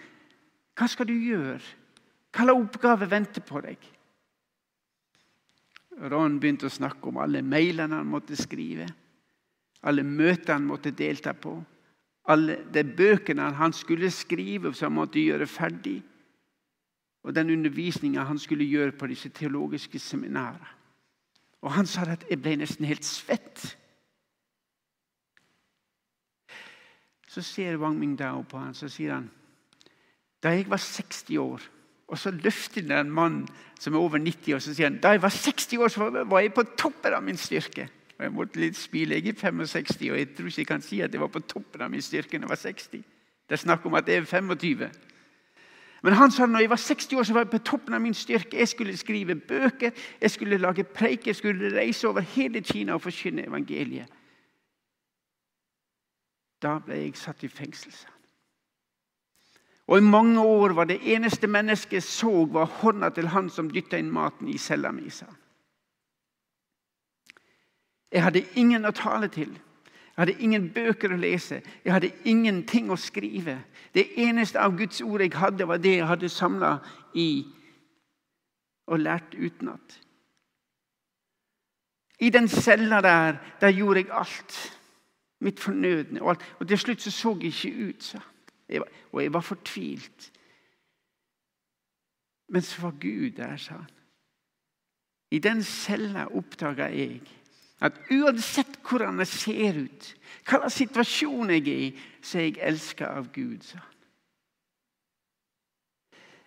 hva 0.74 0.88
skal 0.90 1.06
du 1.06 1.14
gjøre? 1.14 1.60
Hva 2.34 2.46
slags 2.48 2.64
oppgave 2.64 3.06
venter 3.10 3.44
på 3.46 3.60
deg? 3.62 3.78
Ron 6.10 6.40
begynte 6.40 6.66
å 6.66 6.72
snakke 6.72 7.08
om 7.08 7.20
alle 7.22 7.42
mailene 7.42 8.00
han 8.00 8.10
måtte 8.10 8.36
skrive, 8.36 8.88
alle 9.84 10.02
møtene 10.02 10.56
han 10.56 10.66
måtte 10.66 10.94
delta 10.96 11.34
på, 11.36 11.54
alle 12.32 12.56
de 12.72 12.82
bøkene 12.84 13.50
han 13.58 13.72
skulle 13.76 14.10
skrive 14.10 14.72
som 14.72 14.90
han 14.90 14.98
måtte 15.02 15.22
gjøre 15.22 15.46
ferdig, 15.46 15.98
og 17.24 17.34
den 17.36 17.52
undervisninga 17.54 18.24
han 18.28 18.38
skulle 18.40 18.66
gjøre 18.68 18.96
på 18.98 19.08
disse 19.08 19.30
teologiske 19.32 19.98
seminarene. 19.98 20.72
Og 21.64 21.72
han 21.72 21.86
sa 21.88 22.04
at 22.12 22.26
jeg 22.28 22.42
ble 22.44 22.58
nesten 22.60 22.84
helt 22.84 23.06
svett. 23.08 23.62
Så 27.24 27.40
ser 27.40 27.78
Wang 27.80 27.96
Mingdao 27.98 28.42
på 28.44 28.60
han, 28.60 28.76
så 28.76 28.90
sier 28.92 29.16
han 29.16 29.30
da 30.44 30.50
jeg 30.52 30.66
var 30.68 30.76
60 30.76 31.38
år 31.40 31.62
og 32.08 32.18
så 32.20 32.30
løfter 32.30 32.82
han 32.82 33.06
en 33.06 33.12
mann 33.12 33.36
som 33.80 33.94
er 33.94 34.02
over 34.02 34.18
90 34.18 34.54
og 34.54 34.62
så 34.62 34.74
sier 34.74 34.90
han, 34.90 35.00
da 35.00 35.14
jeg 35.14 35.22
var 35.22 35.32
60 35.32 35.78
år, 35.78 35.88
så 35.88 36.10
var 36.24 36.40
jeg 36.40 36.54
på 36.54 36.66
toppen 36.76 37.16
av 37.16 37.22
min 37.24 37.40
styrke. 37.40 37.88
Og 38.18 38.24
Jeg 38.24 38.32
måtte 38.32 38.60
litt 38.60 38.76
spille. 38.78 39.16
Jeg 39.18 39.34
er 39.34 39.40
65, 39.40 40.10
og 40.10 40.18
jeg 40.18 40.28
tror 40.36 40.46
ikke 40.46 40.60
jeg 40.60 40.66
kan 40.66 40.82
si 40.82 41.00
at 41.02 41.12
jeg 41.12 41.20
var 41.20 41.32
på 41.34 41.40
toppen 41.40 41.82
av 41.82 41.90
min 41.90 42.02
styrke 42.02 42.38
når 42.38 42.46
jeg 42.46 42.50
var 42.50 42.62
60. 42.62 43.02
Det 43.44 43.56
er 43.56 43.62
snakk 43.64 43.86
om 43.86 43.94
at 43.98 44.08
jeg 44.08 44.22
er 44.22 44.24
25. 44.24 44.86
Men 46.04 46.12
han 46.12 46.30
sa 46.30 46.46
når 46.46 46.60
jeg 46.60 46.70
var 46.70 46.76
60 46.76 47.12
år, 47.12 47.22
så 47.22 47.32
var 47.32 47.40
jeg 47.40 47.50
på 47.50 47.58
toppen 47.64 47.94
av 47.94 48.00
min 48.00 48.14
styrke. 48.14 48.58
Jeg 48.58 48.68
skulle 48.68 48.96
skrive 48.96 49.34
bøker, 49.34 49.90
jeg 50.20 50.30
skulle 50.30 50.58
lage 50.58 50.84
preik, 50.84 51.26
jeg 51.26 51.36
skulle 51.36 51.72
reise 51.76 52.08
over 52.08 52.20
hele 52.20 52.60
Kina 52.60 52.94
og 52.94 53.02
forkynne 53.02 53.46
evangeliet. 53.48 54.06
Da 56.62 56.78
ble 56.78 57.00
jeg 57.02 57.16
satt 57.16 57.42
i 57.44 57.48
fengsel. 57.48 57.92
Og 59.86 59.98
I 59.98 60.00
mange 60.00 60.40
år 60.40 60.72
var 60.72 60.84
det 60.84 61.00
eneste 61.14 61.46
mennesket 61.46 62.02
så, 62.02 62.44
var 62.44 62.64
hånda 62.64 63.08
til 63.08 63.28
han 63.28 63.50
som 63.50 63.68
dytta 63.70 63.98
inn 64.00 64.12
maten 64.12 64.48
i 64.48 64.58
cella 64.58 64.92
mi. 64.92 65.10
Jeg 68.12 68.22
hadde 68.22 68.44
ingen 68.56 68.84
å 68.84 68.94
tale 68.96 69.28
til. 69.28 69.52
Jeg 70.14 70.22
hadde 70.22 70.38
ingen 70.40 70.70
bøker 70.72 71.12
å 71.12 71.18
lese. 71.18 71.60
Jeg 71.84 71.92
hadde 71.92 72.12
ingenting 72.24 72.90
å 72.90 72.96
skrive. 72.96 73.58
Det 73.94 74.06
eneste 74.16 74.60
av 74.62 74.76
Guds 74.78 75.02
ord 75.02 75.20
jeg 75.20 75.34
hadde, 75.34 75.66
var 75.68 75.82
det 75.82 75.96
jeg 75.98 76.06
hadde 76.06 76.28
samla 76.28 76.78
i 77.14 77.44
og 78.86 79.00
lært 79.00 79.34
utenat. 79.34 80.00
I 82.20 82.30
den 82.30 82.48
cella 82.48 83.00
der, 83.02 83.36
der 83.60 83.68
gjorde 83.68 84.00
jeg 84.00 84.12
alt. 84.12 84.78
Mitt 85.40 85.60
fornødne. 85.60 86.22
Og, 86.22 86.30
alt. 86.30 86.44
og 86.60 86.68
til 86.68 86.78
slutt 86.78 87.02
så, 87.02 87.10
så 87.10 87.36
jeg 87.40 87.52
ikke 87.52 87.88
ut. 87.88 88.04
så. 88.04 88.20
Jeg 88.68 88.80
var, 88.80 88.88
og 89.12 89.22
jeg 89.22 89.32
var 89.32 89.40
fortvilt. 89.40 90.32
Men 92.48 92.62
så 92.62 92.82
var 92.82 92.90
Gud 93.00 93.30
der, 93.36 93.56
sa 93.56 93.74
han. 93.74 93.90
I 95.30 95.38
den 95.38 95.62
cella 95.62 96.28
oppdaga 96.30 96.86
jeg 96.94 97.20
at 97.84 97.96
uansett 98.10 98.78
hvordan 98.86 99.18
jeg 99.18 99.28
ser 99.28 99.80
ut, 99.84 100.06
hva 100.46 100.60
slags 100.60 100.78
situasjon 100.78 101.50
jeg 101.52 101.64
er 101.68 101.82
i, 101.88 101.88
så 102.22 102.38
er 102.38 102.46
jeg 102.46 102.62
elska 102.70 103.10
av 103.18 103.28
Gud, 103.34 103.60
sa 103.66 103.80
han. 103.82 103.90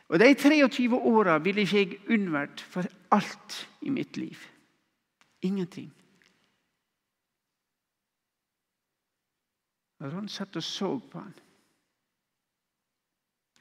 Og 0.08 0.19
De 0.19 0.30
23 0.34 0.95
åra 0.95 1.36
ville 1.43 1.65
ikke 1.65 1.82
jeg 1.82 1.99
unnvært 2.15 2.63
for 2.63 2.88
alt 3.12 3.58
i 3.84 3.91
mitt 3.91 4.17
liv. 4.17 4.39
Ingenting. 5.43 5.91
Ron 9.99 10.30
satt 10.30 10.56
og 10.56 10.63
så 10.63 10.93
på 11.12 11.19
han. 11.19 11.36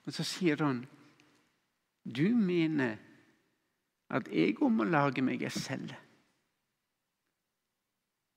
Og 0.07 0.15
så 0.15 0.25
sier 0.27 0.63
han 0.63 0.85
Du 2.07 2.29
mener 2.39 2.97
at 4.15 4.29
jeg 4.31 4.55
òg 4.63 4.71
må 4.71 4.85
lage 4.87 5.23
meg 5.27 5.43
ei 5.43 5.51
celle. 5.51 5.97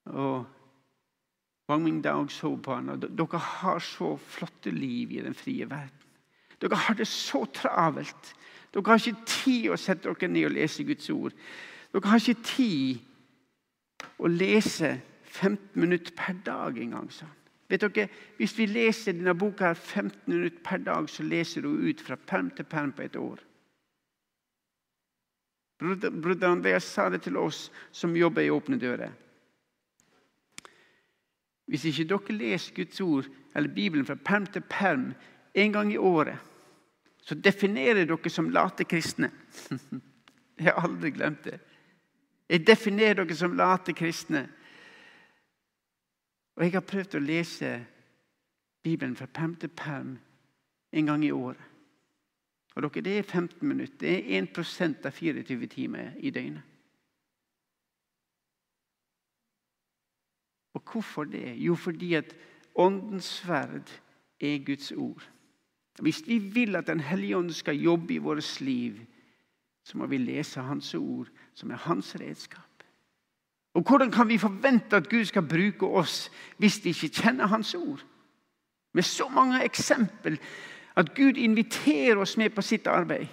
Og 0.10 0.48
Wang 1.70 1.84
Mingdao 1.84 2.28
så 2.34 2.56
på 2.58 2.74
han, 2.74 2.90
og 2.90 3.04
Dere 3.06 3.38
har 3.38 3.80
så 3.80 4.16
flotte 4.18 4.72
liv 4.74 5.12
i 5.12 5.22
den 5.22 5.38
frie 5.38 5.70
verden. 5.70 6.08
Dere 6.62 6.76
har 6.76 6.98
det 6.98 7.08
så 7.08 7.46
travelt. 7.54 8.34
Dere 8.74 8.84
har 8.90 8.98
ikke 8.98 9.30
tid 9.30 9.70
å 9.70 9.78
sette 9.78 10.10
dere 10.10 10.32
ned 10.32 10.50
og 10.50 10.56
lese 10.58 10.84
Guds 10.84 11.10
ord. 11.14 11.38
Dere 11.94 12.10
har 12.10 12.18
ikke 12.18 12.50
tid 12.50 14.10
å 14.18 14.32
lese 14.34 14.96
15 15.30 15.78
minutter 15.78 16.14
per 16.18 16.42
dag 16.46 16.78
engang. 16.82 17.12
sa 17.12 17.26
han. 17.26 17.39
Vet 17.70 17.82
dere, 17.82 18.10
Hvis 18.38 18.58
vi 18.58 18.66
leser 18.66 19.14
denne 19.14 19.36
boka 19.38 19.74
15 19.74 20.34
minutter 20.34 20.60
per 20.64 20.78
dag, 20.78 21.10
så 21.10 21.24
leser 21.24 21.62
du 21.62 21.70
ut 21.70 22.02
fra 22.02 22.16
perm 22.16 22.50
til 22.50 22.66
perm 22.66 22.92
på 22.92 23.02
et 23.02 23.16
år. 23.16 23.40
Broder 25.80 26.50
Andreas 26.50 26.84
sa 26.84 27.10
det 27.10 27.22
til 27.24 27.38
oss 27.38 27.70
som 27.92 28.16
jobber 28.16 28.42
i 28.42 28.50
Åpne 28.52 28.80
dører. 28.80 29.14
Hvis 31.70 31.86
ikke 31.86 32.08
dere 32.10 32.36
leser 32.36 32.76
Guds 32.76 33.02
ord 33.02 33.30
eller 33.56 33.70
Bibelen 33.74 34.06
fra 34.06 34.16
perm 34.16 34.48
til 34.50 34.62
perm 34.62 35.14
en 35.54 35.74
gang 35.74 35.94
i 35.94 35.98
året, 35.98 36.38
så 37.22 37.36
definerer 37.36 38.06
dere 38.10 38.30
som 38.30 38.50
late 38.50 38.84
kristne. 38.84 39.30
Jeg 40.60 40.74
har 40.74 40.82
aldri 40.84 41.12
glemt 41.16 41.44
det. 41.46 41.60
Jeg 42.50 42.66
definerer 42.68 43.22
dere 43.22 43.36
som 43.38 43.54
late 43.56 43.94
kristne. 43.94 44.48
Og 46.60 46.66
jeg 46.66 46.76
har 46.76 46.84
prøvd 46.84 47.16
å 47.16 47.24
lese 47.24 47.70
Bibelen 48.84 49.16
fra 49.16 49.28
til 49.60 49.70
perm 49.72 50.18
en 50.92 51.06
gang 51.06 51.24
i 51.24 51.32
året. 51.32 51.62
Og 52.76 52.84
dere, 52.84 53.02
Det 53.02 53.18
er 53.18 53.24
15 53.24 53.68
minutter. 53.68 53.98
Det 53.98 54.38
er 54.38 54.42
1% 54.42 55.06
av 55.06 55.12
24 55.12 55.68
timer 55.68 56.12
i 56.20 56.30
døgnet. 56.30 56.62
Og 60.74 60.84
hvorfor 60.92 61.24
det? 61.24 61.56
Jo, 61.58 61.76
fordi 61.76 62.14
at 62.14 62.36
Åndens 62.76 63.26
sverd 63.26 63.90
er 64.40 64.66
Guds 64.66 64.92
ord. 64.92 65.30
Hvis 66.02 66.28
vi 66.28 66.38
vil 66.38 66.76
at 66.76 66.88
Den 66.88 67.00
hellige 67.00 67.38
ånd 67.38 67.52
skal 67.52 67.76
jobbe 67.76 68.14
i 68.14 68.18
vårt 68.18 68.62
liv, 68.62 69.00
så 69.84 69.98
må 69.98 70.06
vi 70.06 70.18
lese 70.18 70.62
Hans 70.62 70.94
ord, 70.96 71.28
som 71.54 71.72
er 71.72 71.76
hans 71.76 72.16
redskap. 72.16 72.79
Og 73.74 73.84
Hvordan 73.88 74.12
kan 74.12 74.28
vi 74.30 74.38
forvente 74.38 74.96
at 74.96 75.10
Gud 75.10 75.26
skal 75.26 75.42
bruke 75.42 75.86
oss 75.86 76.32
hvis 76.58 76.80
de 76.80 76.90
ikke 76.90 77.22
kjenner 77.22 77.48
Hans 77.48 77.76
ord? 77.76 78.06
Med 78.94 79.04
så 79.04 79.30
mange 79.30 79.64
eksempel 79.64 80.40
at 80.96 81.16
Gud 81.16 81.38
inviterer 81.38 82.18
oss 82.18 82.38
med 82.38 82.50
på 82.50 82.62
sitt 82.62 82.88
arbeid. 82.88 83.28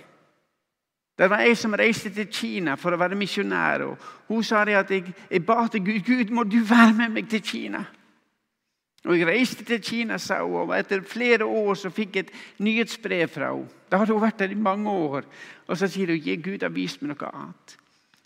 Det 1.18 1.31
var 1.31 1.40
jeg 1.40 1.57
som 1.57 1.72
reiste 1.72 2.11
til 2.12 2.29
Kina 2.29 2.75
for 2.77 2.92
å 2.92 3.01
være 3.01 3.16
misjonær. 3.16 3.87
og 3.87 3.99
Hun 4.29 4.44
sa 4.44 4.64
det 4.64 4.77
at 4.77 4.90
jeg, 4.90 5.14
jeg 5.31 5.46
ba 5.46 5.66
til 5.72 5.85
Gud 5.85 6.05
Gud, 6.05 6.31
må 6.31 6.44
du 6.44 6.61
være 6.61 6.92
med 6.92 7.09
meg 7.09 7.31
til 7.31 7.42
Kina. 7.42 7.85
Og 9.07 9.18
Jeg 9.18 9.27
reiste 9.27 9.64
til 9.64 9.83
Kina, 9.83 10.18
sa 10.18 10.42
hun, 10.42 10.55
og 10.66 10.79
etter 10.79 11.03
flere 11.07 11.44
år 11.44 11.75
så 11.75 11.90
fikk 11.90 12.16
jeg 12.16 12.27
et 12.27 12.33
nyhetsbrev 12.59 13.29
fra 13.29 13.53
henne. 13.55 13.68
Da 13.90 14.01
hadde 14.03 14.12
hun 14.12 14.22
vært 14.22 14.38
der 14.38 14.51
i 14.51 14.59
mange 14.59 14.90
år. 14.90 15.25
Og 15.68 15.79
Så 15.79 15.88
sier 15.88 16.11
hun 16.11 16.31
at 16.33 16.42
Gud 16.42 16.62
har 16.62 16.75
vist 16.75 17.03
meg 17.03 17.14
noe 17.14 17.31
annet. 17.33 17.77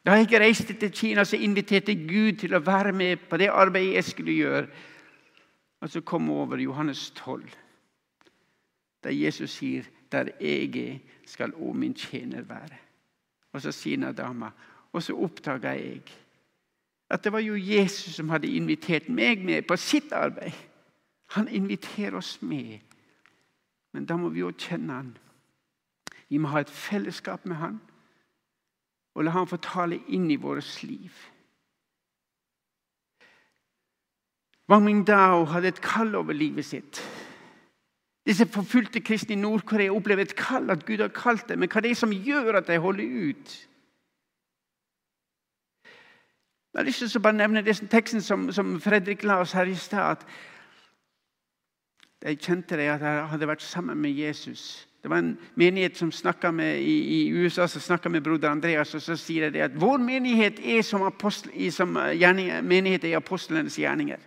Da 0.07 0.17
jeg 0.17 0.41
reiste 0.41 0.75
til 0.75 0.93
Kina, 0.93 1.25
så 1.25 1.37
inviterte 1.37 1.95
Gud 1.95 2.39
til 2.41 2.55
å 2.57 2.63
være 2.65 2.93
med 2.93 3.27
på 3.29 3.37
det 3.37 3.51
arbeidet 3.53 3.95
jeg 3.95 4.05
skulle 4.05 4.33
gjøre. 4.33 4.67
Og 5.81 5.91
så 5.91 6.01
kom 6.01 6.31
over 6.31 6.57
Johannes 6.57 7.11
12, 7.11 7.51
der 9.05 9.11
Jesus 9.11 9.51
sier, 9.51 9.83
'Der 10.13 10.29
jeg 10.41 10.77
er, 10.77 10.99
skal 11.27 11.53
òg 11.53 11.75
min 11.75 11.95
tjener 11.95 12.43
være'. 12.43 12.81
Og 13.53 13.63
så 13.63 13.73
sier 13.73 14.13
dama, 14.13 14.51
og 14.93 15.03
så 15.03 15.15
oppdaga 15.15 15.69
jeg 15.69 16.03
at 17.11 17.25
det 17.25 17.33
var 17.33 17.39
jo 17.39 17.55
Jesus 17.55 18.15
som 18.15 18.29
hadde 18.29 18.57
invitert 18.57 19.09
meg 19.09 19.45
med 19.45 19.63
på 19.63 19.77
sitt 19.77 20.13
arbeid. 20.13 20.53
Han 21.35 21.49
inviterer 21.49 22.17
oss 22.17 22.43
med. 22.43 22.79
Men 23.93 24.07
da 24.07 24.17
må 24.17 24.29
vi 24.29 24.41
jo 24.41 24.53
kjenne 24.59 24.93
han. 24.93 25.17
Vi 26.29 26.39
må 26.39 26.49
ha 26.49 26.61
et 26.61 26.71
fellesskap 26.71 27.47
med 27.47 27.57
han 27.57 27.81
og 29.15 29.25
la 29.25 29.35
han 29.35 29.49
få 29.51 29.59
tale 29.63 29.99
inn 30.09 30.31
i 30.31 30.39
vårt 30.41 30.83
liv. 30.83 31.11
Wang 34.71 34.85
Mingdao 34.85 35.45
hadde 35.51 35.69
et 35.69 35.83
kall 35.83 36.15
over 36.15 36.33
livet 36.33 36.65
sitt. 36.65 37.01
Disse 38.27 38.47
forfulgte 38.47 39.01
kristne 39.01 39.35
i 39.35 39.41
Nord-Korea 39.41 39.91
opplever 39.91 40.23
et 40.23 40.37
kall, 40.37 40.71
at 40.71 40.85
Gud 40.87 41.01
har 41.03 41.09
kalt 41.09 41.49
dem. 41.49 41.59
Men 41.59 41.69
hva 41.73 41.81
er 41.81 41.89
det 41.89 41.97
som 41.99 42.13
gjør 42.13 42.61
at 42.61 42.69
de 42.69 42.79
holder 42.79 43.31
ut? 43.31 43.57
Jeg 46.71 46.79
har 46.79 46.87
lyst 46.87 47.03
til 47.03 47.19
å 47.19 47.25
bare 47.25 47.41
nevne 47.41 47.65
den 47.67 47.91
teksten 47.91 48.23
som, 48.23 48.47
som 48.55 48.77
Fredrik 48.81 49.25
la 49.27 49.41
oss 49.43 49.57
her 49.59 49.67
i 49.67 49.75
stad. 49.75 50.23
De 52.23 52.37
kjente 52.37 52.79
de 52.79 52.87
at 52.93 53.03
de 53.03 53.15
hadde 53.33 53.49
vært 53.49 53.65
sammen 53.65 53.99
med 53.99 54.15
Jesus. 54.15 54.87
Det 55.01 55.09
var 55.09 55.23
en 55.23 55.37
menighet 55.55 55.97
som 55.97 56.11
med, 56.53 56.81
i, 56.81 56.97
i, 57.25 57.29
USA 57.31 57.69
som 57.69 57.81
snakka 57.81 58.09
med 58.09 58.23
broder 58.23 58.51
Andreas. 58.51 58.95
og 58.95 59.03
Så 59.03 59.17
sier 59.17 59.51
de 59.51 59.63
at 59.65 59.73
vår 59.81 59.99
menighet 59.99 60.61
er 60.61 60.83
som, 60.83 61.03
apostel, 61.03 61.53
som 61.73 61.97
gjerning, 62.13 62.53
menighet 62.65 63.05
i 63.05 63.15
apostlenes 63.17 63.79
gjerninger. 63.79 64.21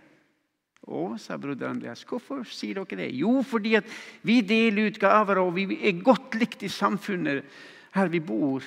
Å, 0.84 1.14
sa 1.16 1.38
broder 1.38 1.70
Andreas. 1.70 2.02
Hvorfor 2.04 2.42
sier 2.44 2.82
dere 2.82 3.04
det? 3.04 3.12
Jo, 3.14 3.38
fordi 3.46 3.76
at 3.78 3.86
vi 4.26 4.40
deler 4.42 4.90
ut 4.90 4.98
gaver, 5.00 5.40
og 5.40 5.54
vi 5.56 5.78
er 5.78 6.02
godt 6.02 6.34
likt 6.40 6.66
i 6.66 6.72
samfunnet 6.72 7.46
her 7.94 8.10
vi 8.10 8.20
bor. 8.20 8.66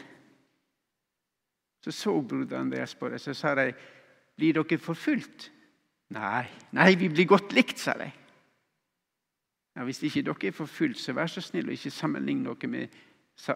Så 1.84 1.92
så 1.92 2.16
broder 2.22 2.58
Andreas 2.58 2.96
på 2.96 3.10
det, 3.12 3.20
så 3.22 3.34
sa 3.34 3.54
de, 3.56 3.74
'Blir 4.38 4.54
dere 4.54 4.78
forfulgt?' 4.80 5.52
Nei, 6.10 6.46
nei, 6.72 6.96
vi 6.96 7.10
blir 7.10 7.28
godt 7.28 7.52
likt, 7.52 7.80
sa 7.80 7.94
de. 8.00 8.08
Ja, 9.78 9.84
hvis 9.84 10.02
ikke 10.04 10.22
dere 10.26 10.48
er 10.48 10.52
forfulgt, 10.52 10.98
så 10.98 11.14
vær 11.14 11.30
så 11.30 11.42
snill 11.42 11.68
å 11.70 11.76
ikke 11.76 11.94
sammenligne 11.94 12.50
dere 12.50 12.70
med 12.72 12.96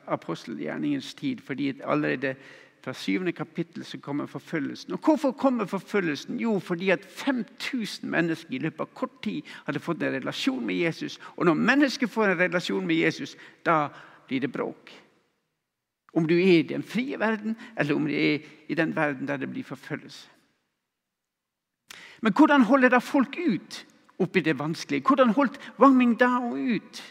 apostelgjerningens 0.06 1.14
tid. 1.18 1.42
fordi 1.42 1.74
allerede 1.84 2.36
fra 2.84 2.94
syvende 2.94 3.32
kapittel 3.32 3.86
så 3.86 3.98
kommer 3.98 4.26
forfølgelsen. 4.26 4.94
Og 4.94 5.00
Hvorfor 5.00 5.32
kommer 5.32 5.66
forfølgelsen? 5.66 6.40
Jo, 6.40 6.60
fordi 6.60 6.90
at 6.90 7.06
5000 7.06 8.10
mennesker 8.10 8.54
i 8.54 8.58
løpet 8.58 8.80
av 8.80 8.90
kort 8.94 9.24
tid 9.24 9.42
hadde 9.66 9.80
fått 9.80 10.04
en 10.04 10.14
relasjon 10.14 10.66
med 10.66 10.76
Jesus. 10.76 11.20
Og 11.36 11.46
når 11.46 11.54
mennesker 11.54 12.08
får 12.08 12.26
en 12.26 12.40
relasjon 12.40 12.88
med 12.88 12.96
Jesus, 12.96 13.38
da 13.66 13.88
blir 14.28 14.40
det 14.40 14.52
bråk. 14.52 14.92
Om 16.14 16.28
du 16.28 16.36
er 16.36 16.60
i 16.60 16.62
den 16.62 16.84
frie 16.84 17.20
verden, 17.20 17.56
eller 17.78 17.96
om 17.96 18.06
du 18.06 18.14
er 18.14 18.40
i 18.68 18.76
den 18.76 18.96
verden 18.96 19.28
der 19.28 19.38
det 19.38 19.50
blir 19.50 19.64
forfølgelse. 19.64 20.28
Men 22.22 22.34
hvordan 22.34 22.62
holder 22.62 22.90
da 22.90 22.98
folk 22.98 23.38
ut? 23.48 23.86
Oppi 24.22 24.44
det 24.46 24.60
vanskelige. 24.60 25.04
Hvordan 25.08 25.34
holdt 25.36 25.60
Wang 25.80 25.98
Mingdao 25.98 26.54
ut? 26.56 27.02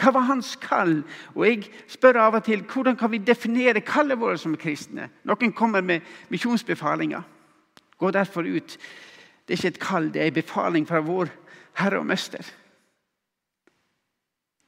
Hva 0.00 0.12
var 0.16 0.28
hans 0.30 0.54
kall? 0.60 1.02
Og 1.34 1.44
jeg 1.46 1.66
spør 1.90 2.20
av 2.22 2.38
og 2.38 2.46
til 2.46 2.62
hvordan 2.64 2.96
kan 2.96 3.12
vi 3.12 3.20
definere 3.20 3.82
kallet 3.84 4.20
vårt 4.20 4.40
som 4.40 4.56
kristne. 4.56 5.10
Noen 5.28 5.52
kommer 5.52 5.84
med 5.84 6.06
misjonsbefalinger. 6.32 7.22
Gå 8.00 8.10
derfor 8.10 8.48
ut. 8.48 8.78
Det 9.44 9.54
er 9.54 9.58
ikke 9.58 9.74
et 9.74 9.82
kall, 9.82 10.08
det 10.14 10.22
er 10.22 10.30
en 10.30 10.38
befaling 10.40 10.88
fra 10.88 11.02
vår 11.04 11.28
Herre 11.80 11.98
og 11.98 12.06
Mester. 12.06 12.46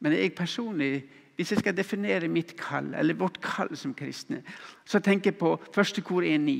Men 0.03 0.13
jeg 0.13 0.35
personlig, 0.35 1.05
hvis 1.37 1.53
jeg 1.53 1.63
skal 1.63 1.77
definere 1.77 2.29
mitt 2.29 2.57
kall, 2.59 2.95
eller 2.99 3.15
vårt 3.15 3.41
kall 3.41 3.77
som 3.77 3.95
kristne, 3.95 4.43
så 4.85 4.99
tenker 4.99 5.31
jeg 5.31 5.39
på 5.39 5.55
første 5.75 6.03
kor 6.03 6.27
1.9. 6.27 6.57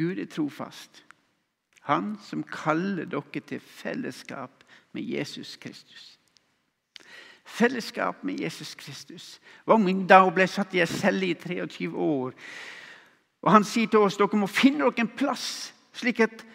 Gud 0.00 0.18
er 0.18 0.26
trofast. 0.32 1.04
Han 1.90 2.14
som 2.22 2.44
kaller 2.46 3.08
dere 3.10 3.42
til 3.42 3.60
fellesskap 3.60 4.64
med 4.94 5.02
Jesus 5.02 5.56
Kristus. 5.60 6.16
Fellesskap 7.44 8.22
med 8.24 8.40
Jesus 8.40 8.74
Kristus. 8.78 9.40
Wang 9.66 10.06
Dao 10.08 10.30
ble 10.30 10.46
satt 10.46 10.74
i 10.74 10.84
en 10.84 10.90
celle 10.90 11.32
i 11.32 11.34
23 11.34 11.90
år. 11.90 12.32
Og 13.42 13.52
Han 13.52 13.64
sier 13.64 13.90
til 13.90 14.04
oss 14.04 14.18
dere 14.20 14.38
må 14.38 14.46
finne 14.46 14.86
dere 14.86 15.02
en 15.06 15.16
plass. 15.16 15.74
slik 15.92 16.20
at 16.20 16.46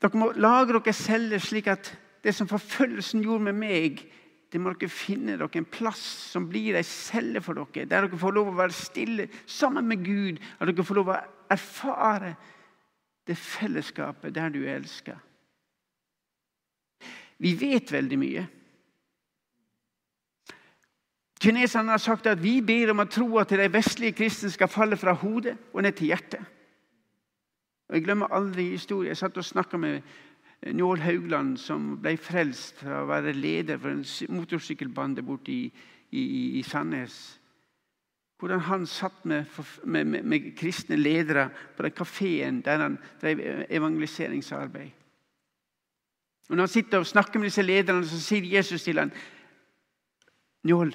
Dere 0.00 0.16
må 0.16 0.30
lage 0.32 0.72
dere 0.72 0.94
celler 0.96 1.38
slik 1.38 1.66
at 1.68 1.92
det 2.24 2.32
som 2.34 2.48
forfølgelsen 2.48 3.22
gjorde 3.24 3.50
med 3.50 3.58
meg, 3.60 4.00
det 4.52 4.60
må 4.60 4.72
dere 4.72 4.88
finne 4.92 5.36
dere 5.36 5.60
en 5.60 5.68
plass 5.68 6.00
som 6.32 6.48
blir 6.48 6.78
ei 6.78 6.84
celle 6.86 7.42
for 7.44 7.54
dere. 7.54 7.84
Der 7.84 8.06
dere 8.08 8.20
får 8.20 8.32
lov 8.32 8.48
å 8.50 8.56
være 8.62 8.76
stille 8.76 9.28
sammen 9.46 9.86
med 9.86 10.04
Gud. 10.04 10.40
At 10.58 10.72
dere 10.72 10.86
får 10.86 10.98
lov 10.98 11.12
å 11.12 11.20
erfare 11.52 12.34
det 13.30 13.38
fellesskapet 13.38 14.34
der 14.34 14.50
du 14.50 14.64
elsker. 14.66 15.18
Vi 17.40 17.54
vet 17.56 17.92
veldig 17.92 18.18
mye. 18.20 18.46
Kineserne 21.40 21.94
har 21.94 22.02
sagt 22.02 22.26
at 22.28 22.42
vi 22.42 22.58
ber 22.60 22.92
om 22.92 23.00
å 23.00 23.08
tro 23.08 23.38
at 23.40 23.54
de 23.56 23.68
vestlige 23.72 24.18
kristne 24.18 24.50
skal 24.52 24.68
falle 24.68 24.98
fra 25.00 25.14
hodet 25.16 25.54
og 25.72 25.86
ned 25.86 25.96
til 25.96 26.10
hjertet. 26.12 26.42
Og 27.88 27.96
Jeg 27.96 28.04
glemmer 28.04 28.34
aldri 28.36 28.68
historien. 28.74 29.08
Jeg 29.08 29.16
satt 29.16 29.40
og 29.40 29.44
snakka 29.44 29.80
med 29.80 30.02
Njål 30.68 31.00
Haugland, 31.00 31.56
som 31.58 31.94
ble 32.02 32.18
frelst 32.20 32.76
fra 32.82 33.00
å 33.00 33.08
være 33.08 33.32
leder 33.32 33.80
for 33.80 33.94
en 33.94 34.04
motorsykkelbande 34.36 35.24
borte 35.24 35.52
i, 35.52 35.72
i, 36.12 36.24
i 36.60 36.62
Sandnes. 36.62 37.39
Hvordan 38.40 38.60
han 38.60 38.86
satt 38.86 39.24
med, 39.24 39.44
med, 39.84 40.04
med, 40.04 40.22
med 40.22 40.52
kristne 40.56 40.96
ledere 40.96 41.50
på 41.76 41.84
den 41.84 41.92
kafeen 41.92 42.62
der 42.64 42.80
han 42.80 42.98
drev 43.20 43.40
evangeliseringsarbeid. 43.68 44.90
Og 46.48 46.56
Når 46.56 46.62
han 46.62 46.68
sitter 46.68 46.98
og 46.98 47.06
snakker 47.06 47.38
med 47.38 47.46
disse 47.50 47.62
lederne, 47.62 48.06
så 48.06 48.20
sier 48.20 48.56
Jesus 48.56 48.82
til 48.82 48.98
ham 48.98 49.12
Njål, 50.64 50.90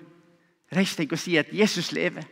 reis 0.76 0.96
deg 0.98 1.14
og 1.14 1.20
si 1.22 1.38
at 1.38 1.54
Jesus 1.54 1.92
lever. 1.96 2.26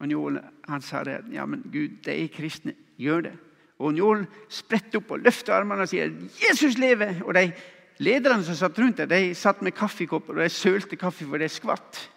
Og 0.00 0.08
Njål 0.08 0.38
han 0.68 0.82
sa 0.84 1.02
det, 1.04 1.16
ja, 1.32 1.46
men 1.46 1.64
Gud, 1.72 2.02
de 2.04 2.14
er 2.14 2.28
kristne. 2.34 2.74
Gjør 3.00 3.24
det. 3.26 3.32
Og 3.80 3.94
Njål 3.96 4.26
spredte 4.52 5.00
opp 5.00 5.14
og 5.16 5.24
løftet 5.24 5.54
armene 5.56 5.86
og 5.86 5.88
sier 5.88 6.10
'Jesus 6.12 6.76
lever'. 6.76 7.22
Og 7.24 7.34
de 7.34 7.52
lederne 7.98 8.44
som 8.44 8.54
satt 8.54 8.78
rundt 8.78 8.96
der, 8.96 9.06
de 9.06 9.34
satt 9.34 9.62
med 9.62 9.72
kaffekopper 9.72 10.36
og 10.36 10.42
de 10.42 10.48
sølte 10.48 10.96
kaffe, 10.96 11.24
for 11.24 11.38
de 11.38 11.48
skvatt. 11.48 12.10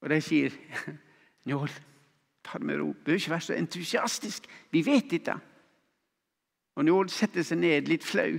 Og 0.00 0.10
de 0.10 0.20
sier, 0.20 0.50
'Njål, 1.44 1.70
ta 2.44 2.58
det 2.58 2.66
med 2.66 2.80
ro. 2.80 2.92
Bør 3.04 3.12
ikke 3.12 3.30
være 3.30 3.40
så 3.40 3.54
entusiastisk. 3.54 4.46
Vi 4.70 4.86
vet 4.86 5.10
dette.' 5.10 5.40
Og 6.74 6.84
Njål 6.84 7.10
setter 7.10 7.42
seg 7.44 7.58
ned, 7.58 7.88
litt 7.88 8.04
flau. 8.06 8.38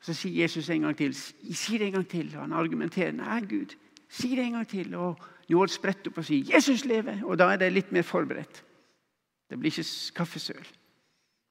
Så 0.00 0.14
sier 0.14 0.42
Jesus 0.44 0.68
en 0.70 0.84
gang 0.86 0.96
til. 0.96 1.14
Si 1.14 1.78
det 1.78 1.88
en 1.88 1.96
gang 1.98 2.08
til. 2.08 2.28
Og 2.36 2.44
han 2.44 2.52
argumenterer. 2.52 3.12
Nei, 3.16 3.40
Gud, 3.48 3.74
si 4.08 4.36
det 4.36 4.44
en 4.44 4.58
gang 4.60 4.68
til. 4.68 4.94
Og 4.94 5.18
Njål 5.48 5.72
spretter 5.72 6.10
opp 6.10 6.18
og 6.18 6.28
sier 6.28 6.44
'Jesus 6.44 6.84
lever'. 6.84 7.24
Og 7.24 7.38
da 7.38 7.50
er 7.52 7.56
de 7.56 7.70
litt 7.70 7.92
mer 7.92 8.02
forberedt. 8.02 8.64
Det 9.50 9.58
blir 9.58 9.70
ikke 9.70 10.14
kaffesøl. 10.14 10.66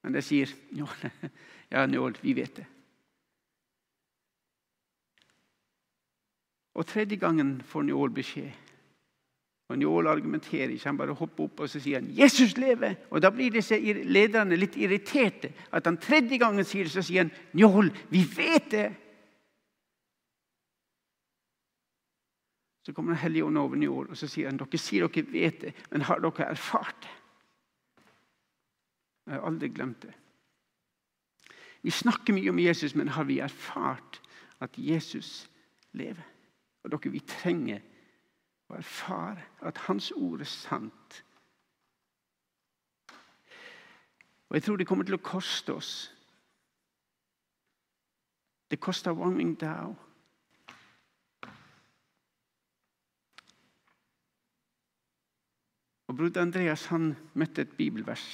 Men 0.03 0.13
de 0.13 0.21
sier 0.21 0.47
'Njål, 0.71 1.11
ja, 1.71 1.85
Njål, 1.85 2.17
vi 2.21 2.33
vet 2.33 2.59
det'. 2.59 2.74
Og 6.75 6.85
tredje 6.85 7.15
gangen 7.15 7.61
får 7.61 7.83
Njål 7.87 8.11
beskjed. 8.11 8.51
Og 9.67 9.77
Njål 9.77 10.07
argumenterer 10.07 10.69
ikke. 10.69 10.89
Han 10.89 10.97
bare 10.97 11.15
hopper 11.17 11.47
opp 11.47 11.59
og 11.59 11.69
så 11.69 11.79
sier 11.79 11.99
han, 11.99 12.11
'Jesus 12.11 12.57
lever!' 12.57 12.95
Og 13.09 13.21
Da 13.21 13.29
blir 13.29 13.51
disse 13.51 13.79
lederne 14.03 14.55
litt 14.55 14.75
irriterte. 14.77 15.53
At 15.71 15.85
han 15.85 15.97
tredje 15.97 16.37
gangen 16.37 16.63
sier 16.63 16.83
det, 16.83 16.91
så 16.91 17.01
sier 17.01 17.23
han, 17.23 17.31
'Njål, 17.53 17.91
vi 18.09 18.23
vet 18.37 18.71
det!' 18.71 18.95
Så 22.83 22.93
kommer 22.93 23.11
Den 23.11 23.21
hellige 23.21 23.45
ånd 23.45 23.57
over 23.57 23.75
Njål 23.75 24.09
og 24.09 24.17
så 24.17 24.27
sier 24.27 24.49
han, 24.49 24.57
'Dere 24.57 24.77
sier 24.77 25.07
dere 25.07 25.31
vet 25.31 25.61
det, 25.61 25.73
men 25.91 26.01
har 26.01 26.19
dere 26.19 26.49
erfart 26.49 26.95
det?' 27.01 27.21
Jeg 29.25 29.33
har 29.33 29.47
aldri 29.47 29.67
glemt 29.67 30.01
det. 30.01 30.13
Vi 31.81 31.89
snakker 31.89 32.33
mye 32.33 32.49
om 32.49 32.59
Jesus, 32.59 32.95
men 32.95 33.07
har 33.07 33.23
vi 33.23 33.39
erfart 33.39 34.21
at 34.61 34.69
Jesus 34.77 35.49
lever? 35.91 36.34
Og 36.85 36.91
dere, 36.93 37.11
vi 37.11 37.19
trenger 37.25 37.81
å 38.69 38.77
erfare 38.77 39.41
at 39.65 39.79
Hans 39.87 40.11
ord 40.13 40.43
er 40.45 40.49
sant. 40.49 41.21
Og 44.49 44.57
jeg 44.57 44.63
tror 44.63 44.77
det 44.77 44.85
kommer 44.87 45.07
til 45.07 45.17
å 45.17 45.25
koste 45.25 45.73
oss. 45.73 45.93
Det 48.69 48.77
koster 48.79 49.17
Wang 49.17 49.33
Ming 49.37 49.55
Dao. 49.61 49.95
Og 56.05 56.17
bror 56.17 56.37
Andreas 56.37 56.85
han 56.93 57.15
møtte 57.33 57.65
et 57.65 57.73
bibelvers 57.77 58.27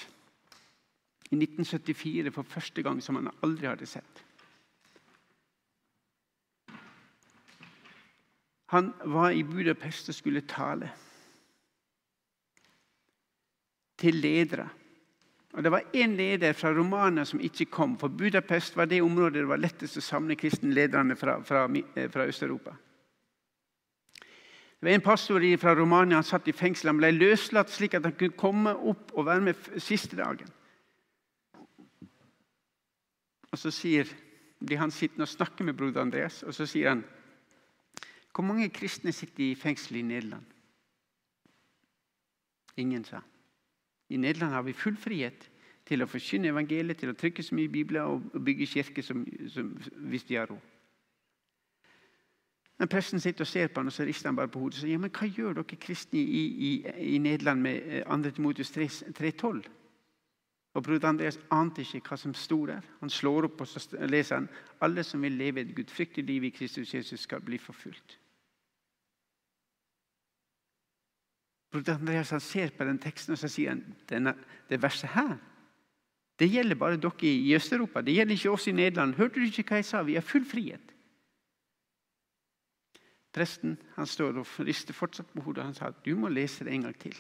i 1.32 1.40
1974 1.40 2.36
for 2.36 2.44
første 2.44 2.84
gang 2.84 3.00
som 3.04 3.16
han 3.16 3.32
aldri 3.48 3.72
hadde 3.72 3.88
sett. 3.88 4.26
Han 8.72 8.94
var 9.04 9.32
i 9.36 9.44
Budapest 9.44 10.10
og 10.10 10.16
skulle 10.16 10.42
tale 10.48 10.92
til 14.00 14.16
ledere. 14.16 14.70
Og 15.54 15.64
Det 15.64 15.72
var 15.72 15.84
én 15.94 16.16
leder 16.16 16.54
fra 16.54 16.72
Romania 16.72 17.26
som 17.26 17.40
ikke 17.40 17.66
kom, 17.66 17.98
for 18.00 18.08
Budapest 18.08 18.78
var 18.78 18.86
det 18.86 19.02
området 19.02 19.34
det 19.34 19.48
var 19.48 19.60
lettest 19.60 19.98
å 19.98 20.02
samle 20.02 20.36
kristenlederne 20.36 21.16
fra, 21.16 21.42
fra, 21.44 21.66
eh, 21.96 22.10
fra 22.10 22.26
Øst-Europa. 22.26 22.72
Det 24.80 24.88
var 24.88 24.92
En 24.92 25.02
pastor 25.02 25.58
fra 25.58 25.76
Romania 25.76 26.16
han 26.16 26.24
satt 26.24 26.48
i 26.48 26.52
fengsel. 26.52 26.88
Han 26.88 26.98
ble 26.98 27.12
løslatt 27.12 27.70
slik 27.70 27.94
at 27.94 28.04
han 28.04 28.14
kunne 28.14 28.38
komme 28.38 28.76
opp 28.76 29.12
og 29.14 29.26
være 29.26 29.42
med 29.42 29.56
siste 29.78 30.16
dagen. 30.16 30.48
Og 33.52 33.58
Så 33.58 33.72
sier, 33.72 34.08
blir 34.66 34.78
han 34.78 34.92
sittende 34.92 35.24
og 35.24 35.28
snakke 35.28 35.64
med 35.64 35.74
broder 35.74 36.02
Andreas, 36.02 36.44
og 36.44 36.54
så 36.54 36.66
sier 36.66 36.90
han 36.90 37.04
Hvor 38.36 38.44
mange 38.44 38.70
kristne 38.70 39.12
sitter 39.12 39.44
i 39.44 39.56
fengsel 39.56 39.96
i 39.96 40.02
Nederland? 40.02 40.46
Ingen, 42.78 43.04
sa 43.04 43.20
I 44.10 44.18
Nederland 44.18 44.54
har 44.54 44.62
vi 44.62 44.74
full 44.74 44.98
frihet 44.98 45.50
til 45.86 46.04
å 46.04 46.08
forkynne 46.08 46.52
evangeliet, 46.52 47.00
til 47.00 47.12
å 47.12 47.18
trykke 47.18 47.44
så 47.44 47.56
mye 47.56 47.72
bibler 47.72 48.08
og 48.08 48.44
bygge 48.46 48.68
kirke 48.70 49.04
som, 49.04 49.26
som, 49.50 49.74
hvis 50.12 50.24
de 50.30 50.38
har 50.40 50.48
råd. 50.52 50.68
Men 52.82 52.90
Presten 52.90 53.20
sitter 53.22 53.46
og 53.46 53.48
ser 53.48 53.68
på 53.68 53.80
han, 53.80 53.92
og 53.92 53.94
så 53.94 54.06
rister 54.08 54.32
han 54.32 54.38
bare 54.40 54.50
på 54.50 54.60
hodet 54.60 54.80
og 54.80 54.82
sier 54.82 54.96
ja, 54.96 55.02
men 55.02 55.12
hva 55.14 55.28
gjør 55.28 55.60
dere 55.60 55.78
kristne 55.78 56.18
i, 56.18 56.46
i, 56.68 56.72
i 57.16 57.18
Nederland 57.22 57.62
med 57.62 57.84
2. 58.08 58.16
Eh, 58.16 58.34
Timotius 58.34 58.72
3,12? 58.78 59.68
Og 60.74 60.84
Bror 60.84 61.06
Andreas 61.06 61.38
ante 61.52 61.84
ikke 61.84 62.02
hva 62.08 62.18
som 62.18 62.34
sto 62.34 62.64
der. 62.66 62.86
Han 63.04 63.12
slår 63.12 63.50
opp 63.50 63.62
og 63.62 63.68
så 63.68 63.84
leser 64.08 64.40
han, 64.40 64.50
alle 64.82 65.04
som 65.04 65.22
vil 65.22 65.36
leve 65.38 65.62
et 65.62 65.76
gudfryktig 65.76 66.24
liv 66.26 66.48
i 66.48 66.54
Kristus 66.56 66.94
Jesus, 66.96 67.28
skal 67.28 67.44
bli 67.46 67.60
forfulgt. 67.62 68.21
Broder 71.72 71.96
Andreas 71.96 72.34
han 72.36 72.44
ser 72.44 72.74
på 72.76 72.84
den 72.84 73.00
teksten 73.00 73.34
og 73.36 73.40
så 73.40 73.48
sier 73.52 73.76
han, 73.76 73.86
denne, 74.10 74.36
det 74.70 74.82
verset 74.84 75.14
her 75.16 75.38
det 76.42 76.50
gjelder 76.50 76.76
bare 76.76 76.98
dere 76.98 77.28
i 77.30 77.54
Øst-Europa. 77.54 78.02
Det 78.02 78.16
gjelder 78.16 78.34
ikke 78.34 78.52
oss 78.52 78.68
i 78.68 78.72
Nederland. 78.72 79.14
Hørte 79.14 79.38
du 79.38 79.46
ikke 79.46 79.64
hva 79.68 79.78
jeg 79.78 79.86
sa? 79.86 80.02
Vi 80.02 80.16
har 80.18 80.26
full 80.26 80.46
frihet. 80.46 80.94
Presten 83.32 83.78
han 83.96 84.08
står 84.08 84.40
og 84.42 84.48
rister 84.66 84.94
fortsatt 84.94 85.30
på 85.36 85.44
hodet. 85.46 85.64
Han 85.64 85.78
sa 85.78 85.92
at 85.92 86.00
du 86.06 86.16
må 86.18 86.32
lese 86.34 86.66
det 86.66 86.74
en 86.74 86.88
gang 86.88 86.98
til. 87.00 87.14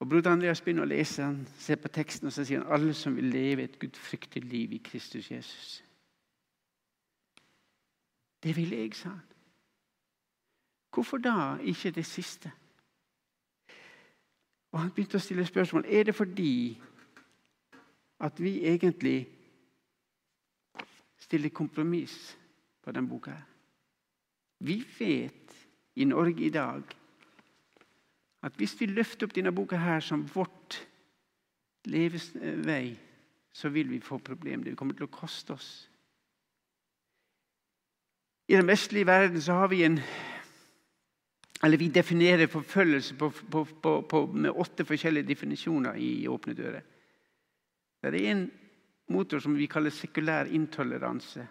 Og 0.00 0.08
Broder 0.08 0.32
Andreas 0.32 0.64
begynner 0.64 0.82
å 0.82 0.90
lese, 0.90 1.22
han 1.22 1.44
ser 1.60 1.76
på 1.76 1.92
teksten 1.92 2.26
og 2.26 2.32
så 2.34 2.42
sier 2.44 2.64
han, 2.64 2.72
alle 2.72 2.94
som 2.96 3.14
vil 3.16 3.28
leve 3.30 3.68
et 3.68 3.76
gudfryktig 3.78 4.42
liv 4.44 4.72
i 4.72 4.80
Kristus 4.82 5.30
Jesus. 5.30 5.84
Det 8.42 8.56
vil 8.56 8.72
jeg, 8.72 8.96
sa 8.96 9.12
han. 9.12 9.31
Hvorfor 10.94 11.16
da 11.16 11.56
ikke 11.56 11.90
det 11.90 12.06
siste? 12.06 12.52
Og 14.72 14.80
Han 14.80 14.90
begynte 14.90 15.16
å 15.16 15.20
stille 15.20 15.44
spørsmål. 15.46 15.84
Er 15.88 16.04
det 16.08 16.14
fordi 16.14 16.80
at 18.20 18.40
vi 18.40 18.64
egentlig 18.64 19.26
stiller 21.20 21.48
kompromiss 21.48 22.38
på 22.82 22.92
denne 22.92 23.08
boka? 23.08 23.30
her? 23.30 23.48
Vi 24.58 24.84
vet 24.98 25.68
i 25.94 26.04
Norge 26.04 26.44
i 26.44 26.50
dag 26.50 26.82
at 28.42 28.56
hvis 28.56 28.74
vi 28.80 28.86
løfter 28.86 29.26
opp 29.26 29.34
denne 29.34 29.52
boka 29.52 29.76
her 29.76 30.00
som 30.00 30.26
vårt 30.34 30.88
levevei, 31.84 32.98
så 33.52 33.68
vil 33.68 33.90
vi 33.90 34.00
få 34.00 34.18
problemer. 34.18 34.64
Det 34.64 34.76
kommer 34.76 34.94
til 34.94 35.06
å 35.06 35.12
koste 35.12 35.54
oss. 35.54 35.88
I 38.48 38.56
den 38.56 38.66
vestlige 38.66 39.06
verden 39.06 39.42
så 39.42 39.52
har 39.60 39.68
vi 39.68 39.84
en 39.84 39.98
eller 41.62 41.78
Vi 41.78 41.88
definerer 41.88 42.46
forfølgelse 42.46 43.14
på, 43.14 43.30
på, 43.30 44.02
på, 44.02 44.26
med 44.26 44.50
åtte 44.50 44.84
forskjellige 44.84 45.28
definisjoner 45.28 45.94
i 45.94 46.26
Åpne 46.28 46.54
dører. 46.58 46.82
Det 48.02 48.10
er 48.10 48.30
en 48.32 48.48
motor 49.14 49.38
som 49.38 49.54
vi 49.54 49.68
kaller 49.70 49.94
sekulær 49.94 50.50
intoleranse, 50.50 51.46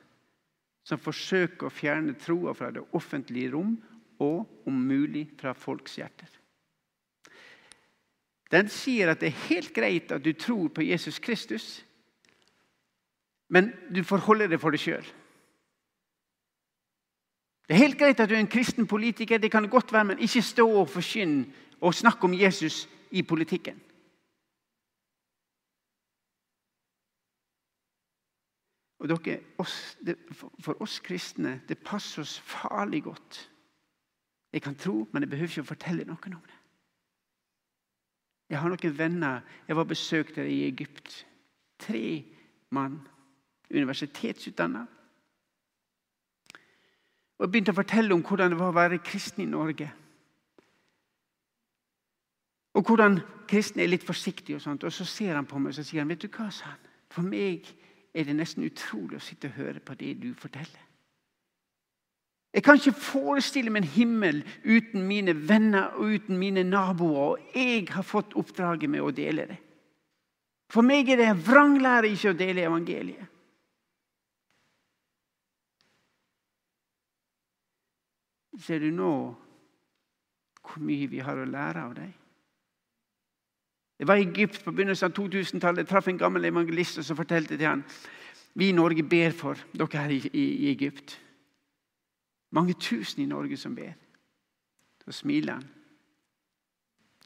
som 0.83 0.99
forsøker 0.99 1.69
å 1.69 1.71
fjerne 1.71 2.17
troa 2.19 2.53
fra 2.57 2.71
det 2.75 2.83
offentlige 2.97 3.53
rom 3.53 3.77
og 4.19 4.67
om 4.67 4.83
mulig 4.87 5.29
fra 5.39 5.53
folks 5.55 5.95
hjerter. 6.01 6.27
Den 8.51 8.67
sier 8.67 9.13
at 9.13 9.21
det 9.21 9.31
er 9.31 9.45
helt 9.47 9.71
greit 9.71 10.11
at 10.11 10.25
du 10.25 10.33
tror 10.35 10.73
på 10.75 10.83
Jesus 10.83 11.21
Kristus, 11.23 11.85
men 13.47 13.71
du 13.91 14.03
forholder 14.03 14.51
det 14.51 14.59
for 14.59 14.75
deg 14.75 14.83
sjøl. 14.83 15.07
Det 17.71 17.77
er 17.77 17.85
helt 17.85 17.99
greit 17.99 18.19
at 18.19 18.27
du 18.27 18.33
er 18.35 18.41
en 18.43 18.51
kristen 18.51 18.83
politiker, 18.87 19.37
det 19.37 19.51
kan 19.51 19.63
det 19.63 19.71
godt 19.71 19.93
være, 19.93 20.05
men 20.05 20.19
ikke 20.19 20.41
stå 20.41 20.65
og 20.69 20.89
forkynne 20.89 21.45
og 21.81 21.93
snakke 21.95 22.23
om 22.27 22.33
Jesus 22.33 22.89
i 23.11 23.21
politikken. 23.21 23.79
Og 28.99 29.07
dere, 29.07 29.39
oss, 29.57 29.97
det, 30.05 30.17
For 30.59 30.81
oss 30.83 30.99
kristne 30.99 31.61
det 31.67 31.79
passer 31.79 32.21
oss 32.21 32.39
farlig 32.39 33.03
godt. 33.03 33.51
Jeg 34.53 34.61
kan 34.61 34.75
tro, 34.75 35.07
men 35.13 35.23
jeg 35.23 35.29
behøver 35.29 35.49
ikke 35.49 35.63
å 35.63 35.71
fortelle 35.71 36.03
noen 36.11 36.35
om 36.35 36.43
det. 36.43 36.61
Jeg 38.49 38.59
har 38.59 38.67
noen 38.67 38.97
venner 38.97 39.41
Jeg 39.67 39.75
var 39.79 39.87
besøkt 39.87 40.37
i 40.43 40.65
Egypt. 40.67 41.25
Tre 41.79 42.25
mann. 42.69 43.07
Universitetsutdanna. 43.71 44.89
Og 47.41 47.47
jeg 47.47 47.51
begynte 47.55 47.73
å 47.73 47.79
fortelle 47.79 48.13
om 48.13 48.21
hvordan 48.21 48.53
det 48.53 48.57
var 48.59 48.69
å 48.69 48.77
være 48.77 48.99
kristen 49.01 49.41
i 49.41 49.49
Norge. 49.49 49.87
Og 52.77 52.83
hvordan 52.85 53.17
kristne 53.49 53.81
er 53.81 53.89
litt 53.89 54.05
forsiktige. 54.05 54.59
Og 54.59 54.61
sånt. 54.61 54.85
Og 54.85 54.93
så 54.93 55.07
ser 55.09 55.33
han 55.33 55.49
på 55.49 55.57
meg 55.57 55.73
og 55.73 55.87
sier 55.87 56.03
han, 56.03 56.11
vet 56.13 56.21
du 56.21 56.29
hva, 56.29 56.51
sa 56.53 56.69
han. 56.69 56.91
For 57.09 57.25
meg 57.25 57.65
er 58.13 58.29
det 58.29 58.37
nesten 58.37 58.67
utrolig 58.67 59.17
å 59.17 59.25
sitte 59.25 59.49
og 59.49 59.57
høre 59.57 59.81
på 59.81 59.97
det 59.97 60.13
du 60.21 60.29
forteller. 60.37 60.85
Jeg 62.53 62.67
kan 62.67 62.77
ikke 62.77 62.93
forestille 62.99 63.73
meg 63.73 63.87
en 63.87 63.93
himmel 63.95 64.41
uten 64.61 65.07
mine 65.07 65.33
venner 65.33 65.95
og 65.97 66.13
uten 66.13 66.37
mine 66.37 66.61
naboer. 66.67 67.39
Og 67.39 67.57
jeg 67.57 67.89
har 67.89 68.05
fått 68.05 68.37
oppdraget 68.37 68.91
med 68.91 69.01
å 69.01 69.09
dele 69.15 69.49
det. 69.49 69.59
For 70.71 70.85
meg 70.85 71.09
er 71.09 71.25
det 71.25 71.33
vranglære 71.41 72.13
ikke 72.13 72.35
å 72.35 72.37
dele 72.37 72.69
evangeliet. 72.69 73.30
Ser 78.59 78.79
du 78.83 78.89
nå 78.91 79.11
hvor 80.61 80.83
mye 80.83 81.07
vi 81.09 81.21
har 81.23 81.39
å 81.39 81.47
lære 81.47 81.83
av 81.83 81.93
deg? 81.97 82.11
Jeg 84.01 84.07
var 84.09 84.17
i 84.17 84.25
Egypt 84.25 84.63
på 84.63 84.73
begynnelsen 84.73 85.11
av 85.11 85.15
2000-tallet. 85.17 85.87
traff 85.87 86.07
en 86.07 86.17
gammel 86.17 86.45
evangelist 86.45 86.97
og 86.97 87.05
så 87.05 87.15
fortalte 87.15 87.57
til 87.57 87.67
han, 87.67 87.83
vi 88.53 88.69
i 88.69 88.75
Norge 88.75 89.03
ber 89.03 89.31
for 89.31 89.59
dere 89.71 89.97
her 90.01 90.09
i, 90.09 90.21
i, 90.33 90.45
i 90.65 90.71
Egypt. 90.71 91.19
Mange 92.51 92.73
tusen 92.73 93.21
i 93.23 93.29
Norge 93.29 93.57
som 93.57 93.75
ber. 93.75 93.93
Så 95.05 95.11
smiler 95.21 95.53
han. 95.53 95.67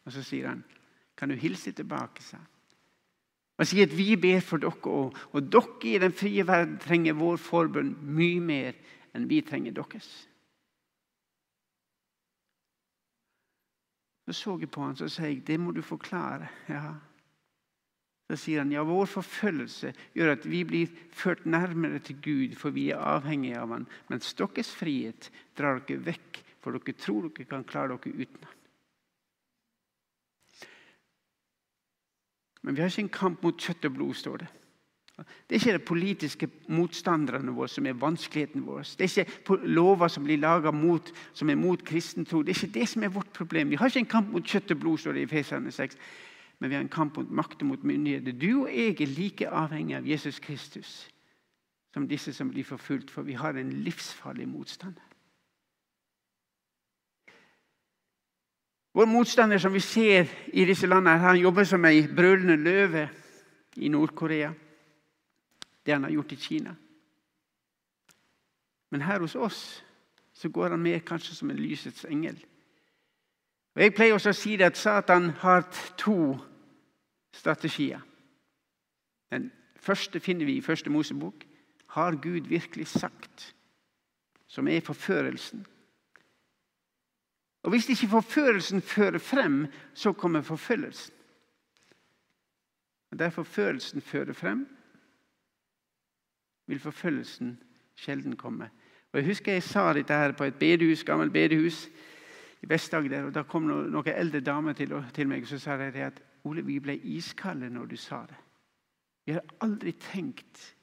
Og 0.05 0.11
så 0.11 0.23
sier 0.23 0.47
han, 0.47 0.63
'Kan 1.17 1.29
du 1.29 1.35
hilse 1.35 1.71
tilbake?' 1.71 2.21
sa 2.21 2.37
han. 2.37 2.47
Han 3.57 3.65
sier 3.65 3.87
at 3.87 3.97
vi 3.97 4.15
ber 4.15 4.39
for 4.39 4.57
dere 4.57 4.71
òg. 4.71 5.15
Og 5.31 5.51
dere 5.51 5.95
i 5.95 5.97
den 5.97 6.11
frie 6.11 6.47
verden 6.47 6.77
trenger 6.77 7.13
vår 7.13 7.37
forbønn 7.37 7.95
mye 8.01 8.39
mer 8.39 8.73
enn 9.15 9.29
vi 9.29 9.41
trenger 9.41 9.71
deres. 9.71 10.27
Så 14.25 14.33
så 14.33 14.55
jeg 14.59 14.71
på 14.73 14.81
han 14.81 14.95
så 14.95 15.07
sier 15.09 15.27
jeg, 15.27 15.47
'Det 15.47 15.59
må 15.59 15.71
du 15.71 15.81
forklare.' 15.81 16.49
Ja. 16.69 16.95
Så 18.27 18.35
sier 18.35 18.63
han 18.63 18.71
ja, 18.71 18.81
vår 18.83 19.05
forfølgelse 19.05 19.93
gjør 20.15 20.31
at 20.31 20.45
vi 20.49 20.63
blir 20.63 20.87
ført 21.13 21.45
nærmere 21.45 21.99
til 21.99 22.17
Gud, 22.21 22.55
for 22.55 22.73
vi 22.73 22.89
er 22.89 22.97
avhengige 22.97 23.59
av 23.59 23.69
han. 23.69 23.87
Mens 24.09 24.33
deres 24.33 24.73
frihet 24.75 25.29
drar 25.57 25.79
dere 25.85 26.05
vekk, 26.05 26.41
for 26.59 26.71
dere 26.71 26.97
tror 26.97 27.29
dere 27.29 27.45
kan 27.45 27.63
klare 27.63 27.87
dere 27.93 28.13
uten 28.25 28.43
han. 28.43 28.61
Men 32.63 32.75
vi 32.75 32.81
har 32.81 32.89
ikke 32.89 33.01
en 33.05 33.09
kamp 33.09 33.43
mot 33.43 33.61
kjøtt 33.61 33.85
og 33.85 33.93
blod, 33.93 34.15
står 34.17 34.37
det. 34.41 34.47
Det 35.15 35.55
er 35.55 35.61
ikke 35.61 35.77
de 35.77 35.85
politiske 35.87 36.47
motstanderne 36.67 37.53
våre 37.55 37.69
som 37.71 37.85
er 37.87 37.95
vanskeligheten 37.95 38.65
vår. 38.67 38.83
Det 38.99 39.05
er 39.05 39.23
ikke 39.23 39.57
lover 39.63 40.11
som 40.11 40.23
blir 40.23 40.37
laga 40.37 40.73
som 41.33 41.49
er 41.49 41.55
mot 41.55 41.83
kristen 41.85 42.25
tro. 42.25 42.41
Det 42.41 42.51
er 42.51 42.65
ikke 42.65 42.79
det 42.79 42.89
som 42.89 43.03
er 43.03 43.13
vårt 43.15 43.31
problem. 43.33 43.69
Vi 43.69 43.75
har 43.75 43.87
ikke 43.87 43.99
en 43.99 44.05
kamp 44.05 44.31
mot 44.31 44.43
kjøtt 44.43 44.71
og 44.71 44.79
blod, 44.79 44.97
står 44.97 45.13
det 45.13 45.21
i 45.21 45.31
Feserne 45.31 45.71
6 45.71 45.97
men 46.59 46.69
vi 46.69 46.75
har 46.75 46.81
en 46.81 46.89
kamp 46.89 47.17
mot 47.17 47.31
makt 47.31 47.61
og 47.61 47.67
mot 47.67 47.83
myndigheter. 47.83 48.31
Du 48.31 48.63
og 48.63 48.71
jeg 48.71 49.01
er 49.01 49.11
like 49.17 49.49
avhengig 49.49 49.97
av 49.97 50.07
Jesus 50.07 50.39
Kristus 50.39 51.09
som 51.93 52.07
disse 52.07 52.33
som 52.33 52.49
blir 52.51 52.63
forfulgt, 52.67 53.11
for 53.11 53.23
vi 53.23 53.37
har 53.39 53.55
en 53.55 53.71
livsfarlig 53.71 54.47
motstand. 54.47 54.95
Vår 58.95 59.05
motstander 59.05 59.57
som 59.59 59.73
vi 59.73 59.79
ser 59.79 60.27
i 60.53 60.65
disse 60.65 60.87
landene, 60.87 61.19
han 61.19 61.39
jobber 61.39 61.63
som 61.63 61.85
ei 61.87 62.03
brølende 62.07 62.55
løve 62.55 63.07
i 63.75 63.87
Nord-Korea. 63.91 64.51
Det 65.85 65.93
han 65.93 66.03
har 66.03 66.11
gjort 66.11 66.31
i 66.31 66.35
Kina. 66.35 66.75
Men 68.89 69.01
her 69.01 69.19
hos 69.19 69.35
oss 69.35 69.83
så 70.33 70.49
går 70.49 70.69
han 70.69 70.81
mer 70.81 70.99
kanskje 70.99 71.35
som 71.35 71.49
en 71.49 71.59
lysets 71.59 72.05
engel. 72.05 72.37
Og 73.75 73.81
Jeg 73.81 73.93
pleier 73.95 74.15
også 74.15 74.31
å 74.31 74.37
si 74.37 74.55
det 74.55 74.69
at 74.69 74.79
Satan 74.79 75.29
har 75.41 75.65
to 75.99 76.37
strategier. 77.35 77.99
Den 79.31 79.51
første 79.75 80.19
finner 80.19 80.47
vi 80.47 80.57
i 80.57 80.63
første 80.63 80.89
Mosebok. 80.89 81.45
Har 81.95 82.15
Gud 82.23 82.47
virkelig 82.47 82.87
sagt? 82.87 83.55
Som 84.47 84.67
er 84.67 84.79
forførelsen. 84.81 85.65
Og 87.63 87.71
Hvis 87.71 87.89
ikke 87.89 88.07
forførelsen 88.07 88.81
fører 88.81 89.19
frem, 89.19 89.67
så 89.93 90.13
kommer 90.13 90.41
forfølgelsen. 90.41 91.13
Og 93.11 93.19
Der 93.19 93.29
forførelsen 93.29 94.01
fører 94.01 94.33
frem, 94.33 94.67
vil 96.67 96.79
forfølgelsen 96.79 97.57
sjelden 97.95 98.35
komme. 98.35 98.69
Og 99.13 99.19
Jeg 99.19 99.25
husker 99.25 99.51
jeg 99.51 99.63
sa 99.63 99.93
dette 99.93 100.13
her 100.13 100.31
på 100.31 100.43
et 100.43 100.55
bedehus, 100.59 101.03
gammelt 101.03 101.33
bedehus 101.33 101.89
i 102.61 102.69
Vest-Agder. 102.69 103.23
og 103.23 103.33
Da 103.33 103.43
kom 103.43 103.67
noen 103.67 104.07
eldre 104.07 104.39
damer 104.39 104.73
til, 104.73 104.91
til, 105.13 105.27
meg 105.27 105.41
og 105.41 105.47
så 105.47 105.59
sa 105.59 105.77
de 105.77 106.03
at 106.03 106.21
Ole, 106.43 106.65
vi 106.65 106.79
ble 106.79 106.97
iskalde 106.97 107.69
når 107.69 107.85
du 107.85 107.95
sa 107.97 108.25
det. 108.29 108.37
Vi 109.25 109.31
har 109.31 109.41
aldri 109.61 109.91
tenkt 109.91 110.75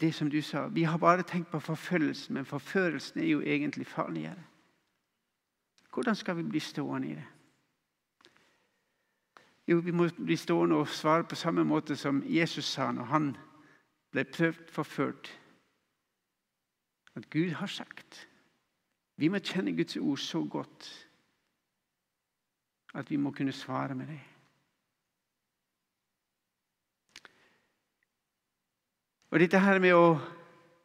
det 0.00 0.14
som 0.14 0.30
du 0.30 0.42
sa. 0.42 0.66
Vi 0.68 0.82
har 0.82 0.98
bare 0.98 1.22
tenkt 1.22 1.50
på 1.50 1.60
forfølgelsen, 1.60 2.34
men 2.34 2.44
forførelsen 2.44 3.20
er 3.20 3.26
jo 3.26 3.40
egentlig 3.40 3.86
farligere. 3.86 4.44
Hvordan 5.94 6.14
skal 6.14 6.36
vi 6.36 6.42
bli 6.42 6.60
stående 6.60 7.08
i 7.08 7.14
det? 7.14 7.24
Jo, 9.66 9.80
vi 9.82 9.90
må 9.90 10.06
bli 10.14 10.36
stående 10.38 10.78
og 10.78 10.88
svare 10.88 11.26
på 11.26 11.38
samme 11.38 11.64
måte 11.66 11.96
som 11.98 12.22
Jesus 12.22 12.68
sa 12.70 12.92
når 12.94 13.10
han 13.10 13.32
ble 14.14 14.24
prøvd 14.30 14.70
forført. 14.70 15.30
At 17.16 17.26
Gud 17.30 17.50
har 17.58 17.66
sagt. 17.66 18.28
Vi 19.16 19.28
må 19.32 19.40
kjenne 19.42 19.74
Guds 19.74 19.96
ord 19.96 20.22
så 20.22 20.44
godt 20.44 20.88
at 22.96 23.10
vi 23.10 23.18
må 23.20 23.32
kunne 23.34 23.52
svare 23.52 23.94
med 23.94 24.06
det. 24.08 24.20
Og 29.30 29.40
dette 29.42 29.60
her 29.60 29.80
med 29.82 29.92
å 29.92 30.14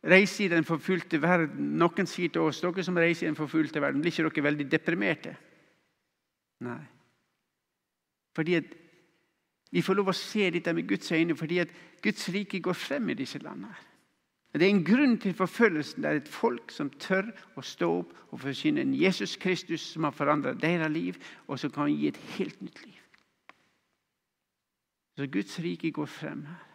reise 0.02 0.44
i 0.44 0.50
den 0.52 0.65
forfulgte 0.67 1.22
verden 1.22 1.76
Noen 1.80 2.10
sier 2.10 2.34
til 2.34 2.50
oss 2.50 2.60
dere 2.63 2.84
som 2.84 2.98
reiser 2.98 3.28
i 3.28 3.30
den 3.30 3.38
forfulgte 3.38 3.84
verden, 3.84 4.02
blir 4.02 4.12
ikke 4.12 4.26
dere 4.28 4.48
veldig 4.50 4.67
deprimerte? 4.72 5.36
Nei. 6.65 6.82
Fordi 8.36 8.56
at 8.56 8.63
vi 9.72 9.82
får 9.82 9.94
lov 9.94 10.12
å 10.12 10.15
se 10.15 10.50
dette 10.52 10.74
med 10.74 10.88
Guds 10.88 11.12
øyne 11.12 11.36
fordi 11.36 11.62
at 11.63 11.72
Guds 12.04 12.30
rike 12.34 12.60
går 12.60 12.76
frem 12.76 13.10
i 13.10 13.15
disse 13.15 13.39
landene. 13.39 13.76
Det 14.54 14.67
er 14.67 14.70
en 14.70 14.84
grunn 14.84 15.17
til 15.20 15.34
forfølgelsen. 15.34 16.04
Det 16.04 16.10
er 16.10 16.20
et 16.20 16.28
folk 16.28 16.72
som 16.76 16.89
tør 17.00 17.30
å 17.56 17.63
stå 17.63 17.88
opp 18.02 18.12
og 18.32 18.41
forsyne 18.44 18.84
en 18.84 18.96
Jesus 18.96 19.38
Kristus 19.39 19.86
som 19.94 20.04
har 20.04 20.12
forandret 20.12 20.60
deres 20.62 20.91
liv, 20.91 21.15
og 21.48 21.60
som 21.60 21.72
kan 21.72 21.88
gi 21.88 22.08
et 22.08 22.20
helt 22.36 22.62
nytt 22.62 22.82
liv. 22.84 23.00
Så 25.15 25.28
Guds 25.32 25.60
rike 25.60 25.91
går 25.91 26.06
frem 26.06 26.44
her. 26.46 26.67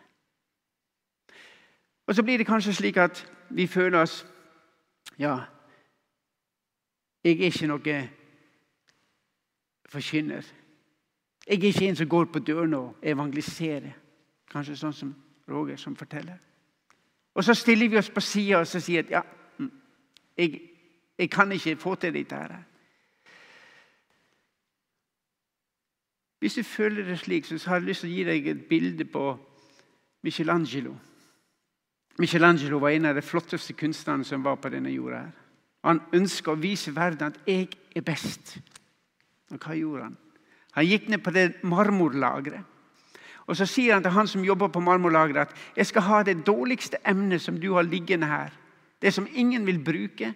Og 2.06 2.14
så 2.14 2.22
blir 2.22 2.38
det 2.38 2.46
kanskje 2.46 2.72
slik 2.72 2.96
at 2.96 3.20
vi 3.50 3.66
føler 3.66 4.00
oss 4.02 4.24
Ja, 5.18 5.38
jeg 7.24 7.40
er 7.40 7.46
ikke 7.48 7.66
noe 7.66 7.94
forkynner. 9.88 10.44
Jeg 11.46 11.62
er 11.62 11.66
ikke 11.66 11.88
en 11.88 11.96
som 11.96 12.08
går 12.08 12.24
på 12.24 12.38
dørene 12.38 12.78
og 12.78 12.96
evangeliserer. 13.02 13.92
Kanskje 14.50 14.76
sånn 14.76 14.94
som 14.94 15.14
Roger, 15.48 15.76
som 15.76 15.96
forteller. 15.96 16.38
Og 17.34 17.44
så 17.44 17.54
stiller 17.54 17.88
vi 17.88 17.98
oss 18.00 18.10
på 18.10 18.20
sida 18.20 18.58
og 18.58 18.66
sier 18.66 19.04
at 19.04 19.10
ja, 19.10 19.20
mm, 19.58 19.70
jeg, 20.36 20.60
jeg, 21.18 21.30
kan 21.30 21.52
ikke 21.52 21.76
få 21.76 21.94
til 21.94 22.14
dette. 22.14 22.34
her. 22.34 22.62
Hvis 26.38 26.54
du 26.54 26.62
føler 26.62 27.04
det 27.04 27.18
slik, 27.18 27.44
så 27.44 27.68
har 27.68 27.76
jeg 27.76 27.86
lyst 27.86 28.00
til 28.00 28.10
å 28.10 28.14
gi 28.14 28.24
deg 28.24 28.48
et 28.48 28.66
bilde 28.68 29.04
på 29.04 29.38
Michelangelo. 30.22 30.96
Michelangelo 32.18 32.78
var 32.78 32.90
en 32.90 33.04
av 33.04 33.14
de 33.14 33.22
flotteste 33.22 33.72
kunstnerne 33.72 34.24
som 34.24 34.44
var 34.44 34.56
på 34.56 34.68
denne 34.68 34.90
jorda. 34.90 35.16
her. 35.16 35.32
Han 35.84 36.00
ønska 36.12 36.50
å 36.50 36.60
vise 36.60 36.96
verden 36.96 37.26
at 37.26 37.40
'jeg 37.46 37.68
er 37.96 38.00
best'. 38.00 38.58
Og 39.50 39.58
hva 39.58 39.74
gjorde 39.74 40.02
han? 40.02 40.16
Han 40.76 40.86
gikk 40.86 41.08
ned 41.08 41.22
på 41.24 41.32
det 41.32 41.62
marmorlageret. 41.64 42.64
Og 43.46 43.56
Så 43.56 43.66
sier 43.66 43.94
han 43.94 44.02
til 44.02 44.12
han 44.12 44.26
som 44.26 44.44
jobber 44.44 44.68
på 44.68 44.80
marmorlageret, 44.80 45.48
at 45.48 45.54
'jeg 45.76 45.86
skal 45.86 46.02
ha 46.02 46.22
det 46.22 46.46
dårligste 46.46 46.96
emnet 47.06 47.40
som 47.40 47.60
du 47.60 47.74
har 47.74 47.82
liggende 47.82 48.26
her'. 48.26 48.52
Det 49.02 49.14
som 49.14 49.26
ingen 49.34 49.66
vil 49.66 49.84
bruke, 49.84 50.34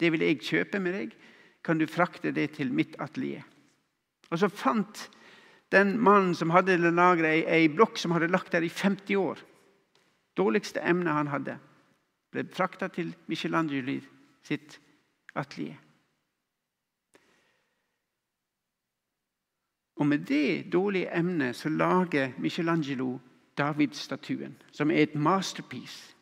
det 0.00 0.12
vil 0.12 0.20
jeg 0.20 0.40
kjøpe 0.40 0.80
med 0.80 0.92
deg. 0.92 1.12
Kan 1.64 1.78
du 1.78 1.86
frakte 1.86 2.30
det 2.30 2.50
til 2.50 2.72
mitt 2.72 2.96
atelier? 2.98 3.42
Og 4.30 4.38
Så 4.38 4.48
fant 4.48 5.10
den 5.72 5.98
mannen 5.98 6.34
som 6.34 6.50
hadde 6.50 6.76
lageret, 6.76 7.44
ei 7.48 7.68
blokk 7.68 7.98
som 7.98 8.10
hadde 8.10 8.28
lagt 8.28 8.52
der 8.52 8.62
i 8.62 8.68
50 8.68 9.16
år 9.16 9.38
dårligste 10.36 10.80
emnet 10.84 11.12
han 11.12 11.26
hadde, 11.32 11.56
ble 12.32 12.44
frakta 12.52 12.88
til 12.92 13.14
Michelangelo 13.26 14.00
sitt 14.44 14.78
atelier. 15.34 15.78
Og 19.96 20.06
med 20.06 20.18
det 20.18 20.72
dårlige 20.72 21.18
emnet 21.18 21.56
så 21.56 21.68
lager 21.68 22.32
Michelangelo 22.38 23.18
David-statuen, 23.58 24.62
som 24.72 24.90
er 24.90 25.02
et 25.02 25.14
masterpiece. 25.14 26.16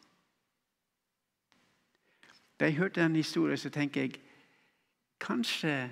Da 2.61 2.65
jeg 2.65 2.75
hørte 2.75 3.03
den 3.03 3.17
historien, 3.17 3.57
så 3.57 3.71
tenker 3.71 4.01
jeg 4.01 4.21
kanskje 5.21 5.91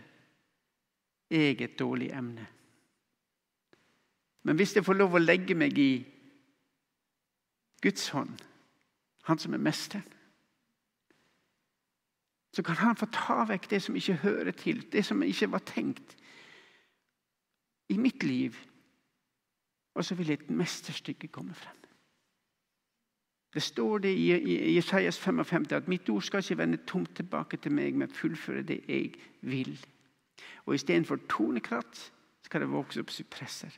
jeg 1.31 1.51
er 1.61 1.65
et 1.65 1.79
dårlig 1.79 2.11
emne. 2.13 2.47
Men 4.43 4.57
hvis 4.57 4.77
jeg 4.77 4.85
får 4.85 4.93
lov 4.93 5.15
å 5.15 5.23
legge 5.23 5.55
meg 5.55 5.79
i 5.79 6.07
Guds 7.83 8.09
hånd, 8.09 8.39
han 9.25 9.39
som 9.39 9.55
er 9.55 9.63
mesteren. 9.63 10.07
Så 12.53 12.63
kan 12.63 12.77
han 12.77 12.97
få 12.97 13.07
ta 13.13 13.45
vekk 13.49 13.71
det 13.71 13.83
som 13.83 13.97
ikke 13.97 14.21
hører 14.23 14.51
til, 14.51 14.83
det 14.93 15.05
som 15.07 15.23
ikke 15.23 15.51
var 15.51 15.63
tenkt 15.67 16.17
i 17.93 18.01
mitt 18.01 18.25
liv. 18.25 18.57
Og 19.95 20.05
så 20.05 20.17
vil 20.17 20.33
et 20.33 20.51
mesterstykke 20.51 21.29
komme 21.29 21.55
frem. 21.55 21.77
Det 23.53 23.63
står 23.63 23.99
det 23.99 24.13
i 24.17 24.75
Jesajas 24.75 25.19
55 25.21 25.73
at 25.77 25.89
mitt 25.89 26.09
ord 26.09 26.23
skal 26.23 26.41
ikke 26.41 26.59
vende 26.59 26.79
tomt 26.89 27.17
tilbake 27.17 27.57
til 27.57 27.73
meg, 27.73 27.95
men 27.95 28.11
fullføre 28.11 28.63
det 28.63 28.81
jeg 28.89 29.13
vil. 29.41 29.77
Og 30.65 30.75
Istedenfor 30.75 31.21
tornekratt 31.29 32.13
skal 32.43 32.65
det 32.65 32.71
vokse 32.73 33.01
opp 33.01 33.11
sypresser. 33.13 33.77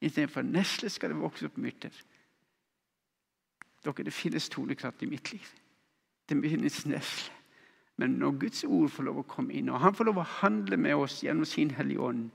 Istedenfor 0.00 0.42
nesle 0.42 0.90
skal 0.90 1.14
det 1.14 1.20
vokse 1.20 1.46
opp 1.46 1.58
myrter. 1.58 1.94
Dere, 3.84 4.04
Det 4.04 4.12
finnes 4.12 4.48
tornekratt 4.48 5.02
i 5.02 5.06
mitt 5.06 5.32
liv. 5.32 5.46
Det 6.28 6.50
finnes 6.50 6.86
nesle. 6.86 7.32
Men 7.96 8.10
når 8.10 8.38
Guds 8.38 8.64
ord 8.64 8.90
får 8.90 9.02
lov 9.02 9.18
å 9.18 9.28
komme 9.28 9.54
inn, 9.54 9.68
og 9.68 9.80
han 9.80 9.94
får 9.94 10.04
lov 10.04 10.18
å 10.18 10.30
handle 10.40 10.76
med 10.76 10.94
oss 10.94 11.20
gjennom 11.22 11.44
sin 11.44 11.70
Hellige 11.70 12.00
Ånd, 12.00 12.30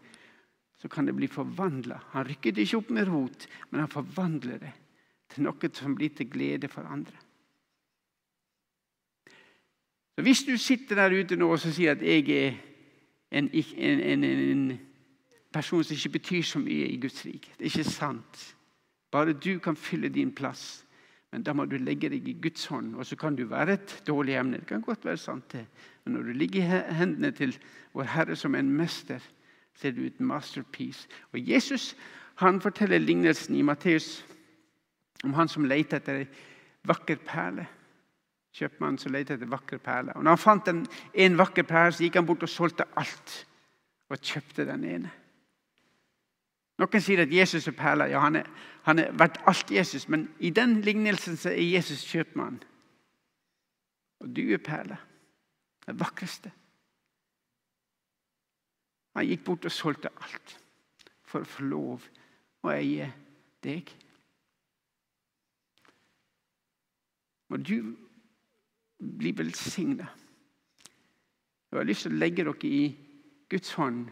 så 0.79 0.87
kan 0.87 1.05
det 1.05 1.15
bli 1.15 1.27
forvandla. 1.27 1.99
Han 2.13 2.27
rykker 2.27 2.55
det 2.55 2.63
ikke 2.63 2.77
opp 2.77 2.91
med 2.95 3.07
rot, 3.07 3.47
men 3.69 3.83
han 3.83 3.91
forvandler 3.91 4.61
det 4.61 4.71
til 5.29 5.45
noe 5.45 5.71
som 5.75 5.95
blir 5.95 6.13
til 6.15 6.29
glede 6.31 6.69
for 6.71 6.87
andre. 6.87 7.15
Så 10.15 10.23
Hvis 10.23 10.43
du 10.43 10.57
sitter 10.57 10.95
der 10.95 11.19
ute 11.19 11.36
nå 11.36 11.51
og 11.51 11.59
sier 11.59 11.91
at 11.91 12.01
jeg 12.03 12.30
er 12.30 12.55
en, 13.32 13.49
en, 13.53 13.99
en, 13.99 14.23
en 14.23 14.80
person 15.53 15.84
som 15.84 15.95
ikke 15.95 16.17
betyr 16.17 16.43
så 16.43 16.59
mye 16.59 16.88
i 16.89 16.97
Guds 16.97 17.25
rike 17.25 17.53
Det 17.57 17.65
er 17.65 17.71
ikke 17.71 17.91
sant. 17.91 18.55
Bare 19.11 19.34
du 19.34 19.59
kan 19.59 19.75
fylle 19.75 20.09
din 20.09 20.32
plass. 20.36 20.86
Men 21.32 21.43
da 21.43 21.53
må 21.53 21.65
du 21.69 21.77
legge 21.77 22.09
deg 22.09 22.27
i 22.27 22.38
Guds 22.41 22.65
hånd. 22.65 22.95
Og 22.95 23.05
så 23.05 23.15
kan 23.15 23.36
du 23.36 23.45
være 23.45 23.73
et 23.73 23.95
dårlig 24.07 24.36
emne. 24.39 24.57
Det 24.57 24.67
kan 24.67 24.82
godt 24.82 25.05
være 25.05 25.17
sant, 25.17 25.51
det. 25.51 25.65
Men 26.03 26.13
når 26.13 26.23
du 26.23 26.32
ligger 26.34 26.63
i 26.63 26.93
hendene 26.93 27.32
til 27.32 27.53
vår 27.93 28.09
Herre 28.15 28.36
som 28.36 28.55
en 28.55 28.69
mester, 28.69 29.21
så 29.80 29.91
det 29.91 30.11
ut 30.11 30.19
masterpiece. 30.19 31.07
Og 31.32 31.39
Jesus 31.39 31.95
han 32.39 32.61
forteller 32.61 32.99
lignelsen 32.99 33.55
i 33.55 33.61
Matteus 33.61 34.25
om 35.23 35.34
han 35.36 35.49
som 35.51 35.65
leter 35.67 35.99
etter 35.99 36.21
ei 36.21 36.27
vakker 36.88 37.19
perle. 37.27 37.65
Kjøpmannen 38.55 38.99
som 38.99 39.13
leter 39.13 39.36
etter 39.36 39.49
vakre 39.51 39.80
perler. 39.84 40.15
Og 40.15 40.23
når 40.23 40.38
han 40.38 40.41
fant 40.41 40.69
en, 40.71 40.86
en 41.13 41.38
vakker 41.38 41.67
perle, 41.67 41.91
så 41.93 42.05
gikk 42.05 42.17
han 42.17 42.27
bort 42.27 42.43
og 42.43 42.51
solgte 42.51 42.88
alt 42.97 43.36
og 44.09 44.23
kjøpte 44.23 44.65
den 44.65 44.86
ene. 44.88 45.11
Noen 46.80 47.03
sier 47.03 47.25
at 47.25 47.34
Jesus 47.36 47.67
er 47.67 47.75
perla. 47.75 48.07
Ja, 48.07 48.23
han, 48.23 48.39
er, 48.39 48.47
han 48.88 49.03
er 49.03 49.11
vært 49.19 49.41
alt 49.51 49.71
Jesus. 49.71 50.07
Men 50.07 50.30
i 50.39 50.53
den 50.55 50.80
lignelsen 50.82 51.36
så 51.38 51.51
er 51.51 51.75
Jesus 51.75 52.05
kjøpmann. 52.07 52.61
Og 54.23 54.32
du 54.36 54.45
er 54.47 54.63
perla. 54.63 54.97
Den 55.86 55.99
vakreste. 55.99 56.53
Han 59.20 59.28
gikk 59.28 59.41
bort 59.49 59.65
og 59.67 59.74
solgte 59.76 60.11
alt 60.24 60.53
for 61.28 61.43
å 61.43 61.47
få 61.47 61.65
lov 61.67 62.05
å 62.63 62.72
eie 62.72 63.09
deg. 63.59 63.89
Må 67.51 67.59
du 67.59 67.76
bli 69.20 69.34
velsigna. 69.36 70.07
Jeg 71.67 71.78
har 71.82 71.89
lyst 71.89 72.07
til 72.07 72.15
å 72.15 72.22
legge 72.22 72.45
dere 72.47 72.72
i 72.72 72.82
Guds 73.51 73.76
hånd 73.76 74.07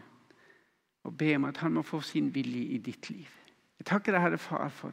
og 1.08 1.16
be 1.16 1.32
om 1.38 1.48
at 1.48 1.64
han 1.64 1.78
må 1.78 1.86
få 1.86 2.02
sin 2.04 2.28
vilje 2.34 2.66
i 2.76 2.78
ditt 2.84 3.08
liv. 3.08 3.32
Jeg 3.80 3.88
takker 3.88 4.12
deg, 4.12 4.26
Herre 4.26 4.38
Far, 4.42 4.68
for 4.68 4.92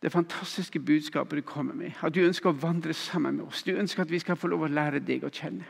det 0.00 0.14
fantastiske 0.14 0.80
budskapet 0.80 1.42
du 1.42 1.44
kommer 1.44 1.76
med. 1.76 1.92
At 2.00 2.16
du 2.16 2.22
ønsker 2.24 2.48
å 2.48 2.60
vandre 2.64 2.96
sammen 2.96 3.42
med 3.42 3.50
oss. 3.50 3.66
Du 3.66 3.74
ønsker 3.76 4.06
at 4.06 4.14
vi 4.14 4.24
skal 4.24 4.40
få 4.40 4.48
lov 4.48 4.64
å 4.64 4.72
lære 4.72 5.04
deg 5.04 5.28
å 5.28 5.34
kjenne. 5.34 5.68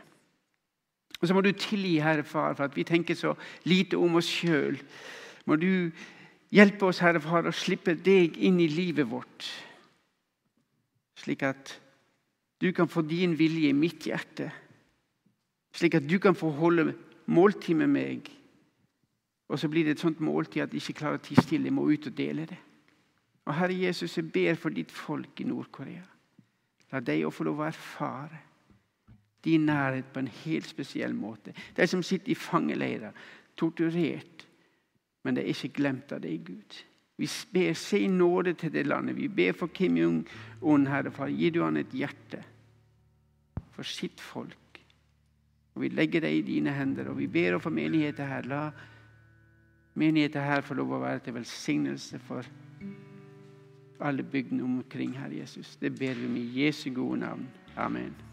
Og 1.19 1.27
så 1.27 1.35
må 1.35 1.41
du 1.43 1.51
tilgi, 1.51 1.97
Herre 1.99 2.23
Far, 2.23 2.55
for 2.55 2.69
at 2.69 2.75
vi 2.75 2.87
tenker 2.87 3.17
så 3.17 3.33
lite 3.67 3.99
om 3.99 4.15
oss 4.15 4.29
sjøl. 4.31 4.79
Må 5.45 5.57
du 5.59 5.91
hjelpe 6.55 6.87
oss, 6.87 7.01
Herre 7.03 7.19
Far, 7.23 7.47
å 7.47 7.55
slippe 7.55 7.97
deg 7.99 8.39
inn 8.39 8.59
i 8.63 8.69
livet 8.71 9.09
vårt, 9.09 9.47
slik 11.19 11.43
at 11.43 11.75
du 12.59 12.71
kan 12.75 12.87
få 12.91 13.03
din 13.07 13.35
vilje 13.39 13.69
i 13.69 13.75
mitt 13.75 14.07
hjerte. 14.07 14.49
Slik 15.75 15.95
at 15.99 16.07
du 16.07 16.17
kan 16.19 16.35
få 16.35 16.49
holde 16.55 16.93
måltid 17.31 17.77
med 17.79 17.91
meg. 17.91 18.31
Og 19.49 19.59
så 19.59 19.69
blir 19.71 19.85
det 19.85 19.95
et 19.95 20.03
sånt 20.03 20.19
måltid 20.23 20.63
at 20.63 20.71
de 20.71 20.79
ikke 20.79 20.97
klarer 21.01 21.19
å 21.19 21.23
tie 21.23 21.39
stille. 21.43 21.69
Jeg 21.69 21.75
må 21.75 21.85
ut 21.87 22.07
og 22.09 22.15
dele 22.17 22.47
det. 22.49 22.57
Og 23.47 23.55
Herre 23.55 23.75
Jesus, 23.75 24.17
jeg 24.17 24.31
ber 24.31 24.59
for 24.59 24.75
ditt 24.75 24.91
folk 24.91 25.39
i 25.39 25.47
Nord-Korea. 25.47 26.03
La 26.91 26.99
deg 27.05 27.27
få 27.31 27.47
lov 27.47 27.61
å 27.61 27.67
erfare 27.69 28.48
din 29.43 29.65
nærhet 29.65 30.05
på 30.13 30.19
en 30.19 30.27
helt 30.27 30.67
spesiell 30.67 31.15
måte. 31.15 31.53
De 31.77 31.87
som 31.87 32.03
sitter 32.03 32.31
i 32.31 32.35
fangeleirer, 32.35 33.11
torturert, 33.57 34.47
men 35.23 35.35
de 35.35 35.41
er 35.41 35.51
ikke 35.53 35.75
glemt 35.81 36.11
av 36.15 36.21
deg, 36.23 36.43
Gud. 36.47 36.79
Vi 37.19 37.27
ber, 37.53 37.73
se 37.75 38.07
nåde 38.07 38.53
til 38.53 38.71
det 38.73 38.85
landet. 38.87 39.17
Vi 39.17 39.27
ber 39.27 39.51
for 39.51 39.67
Kim 39.67 39.97
Jong-un, 39.97 40.87
Herre 40.87 41.11
Far. 41.11 41.27
Gi 41.27 41.49
du 41.49 41.63
han 41.63 41.77
et 41.77 41.91
hjerte 41.91 42.39
for 43.75 43.83
sitt 43.83 44.21
folk. 44.21 44.79
Og 45.75 45.81
Vi 45.81 45.89
legger 45.89 46.21
det 46.21 46.31
i 46.37 46.41
dine 46.41 46.71
hender, 46.71 47.09
og 47.09 47.17
vi 47.17 47.27
ber 47.27 47.59
for 47.59 47.69
menigheter 47.69 48.25
her. 48.25 48.47
La 48.47 48.71
menigheter 49.95 50.43
her 50.43 50.61
få 50.61 50.79
lov 50.79 50.95
å 50.95 51.03
være 51.03 51.19
til 51.25 51.35
velsignelse 51.35 52.19
for 52.19 52.47
alle 53.99 54.23
bygdene 54.23 54.63
omkring, 54.63 55.13
Herre 55.19 55.41
Jesus. 55.41 55.75
Det 55.75 55.91
ber 55.99 56.15
vi 56.15 56.27
med 56.27 56.55
Jesu 56.55 56.89
gode 56.95 57.19
navn. 57.19 57.47
Amen. 57.75 58.28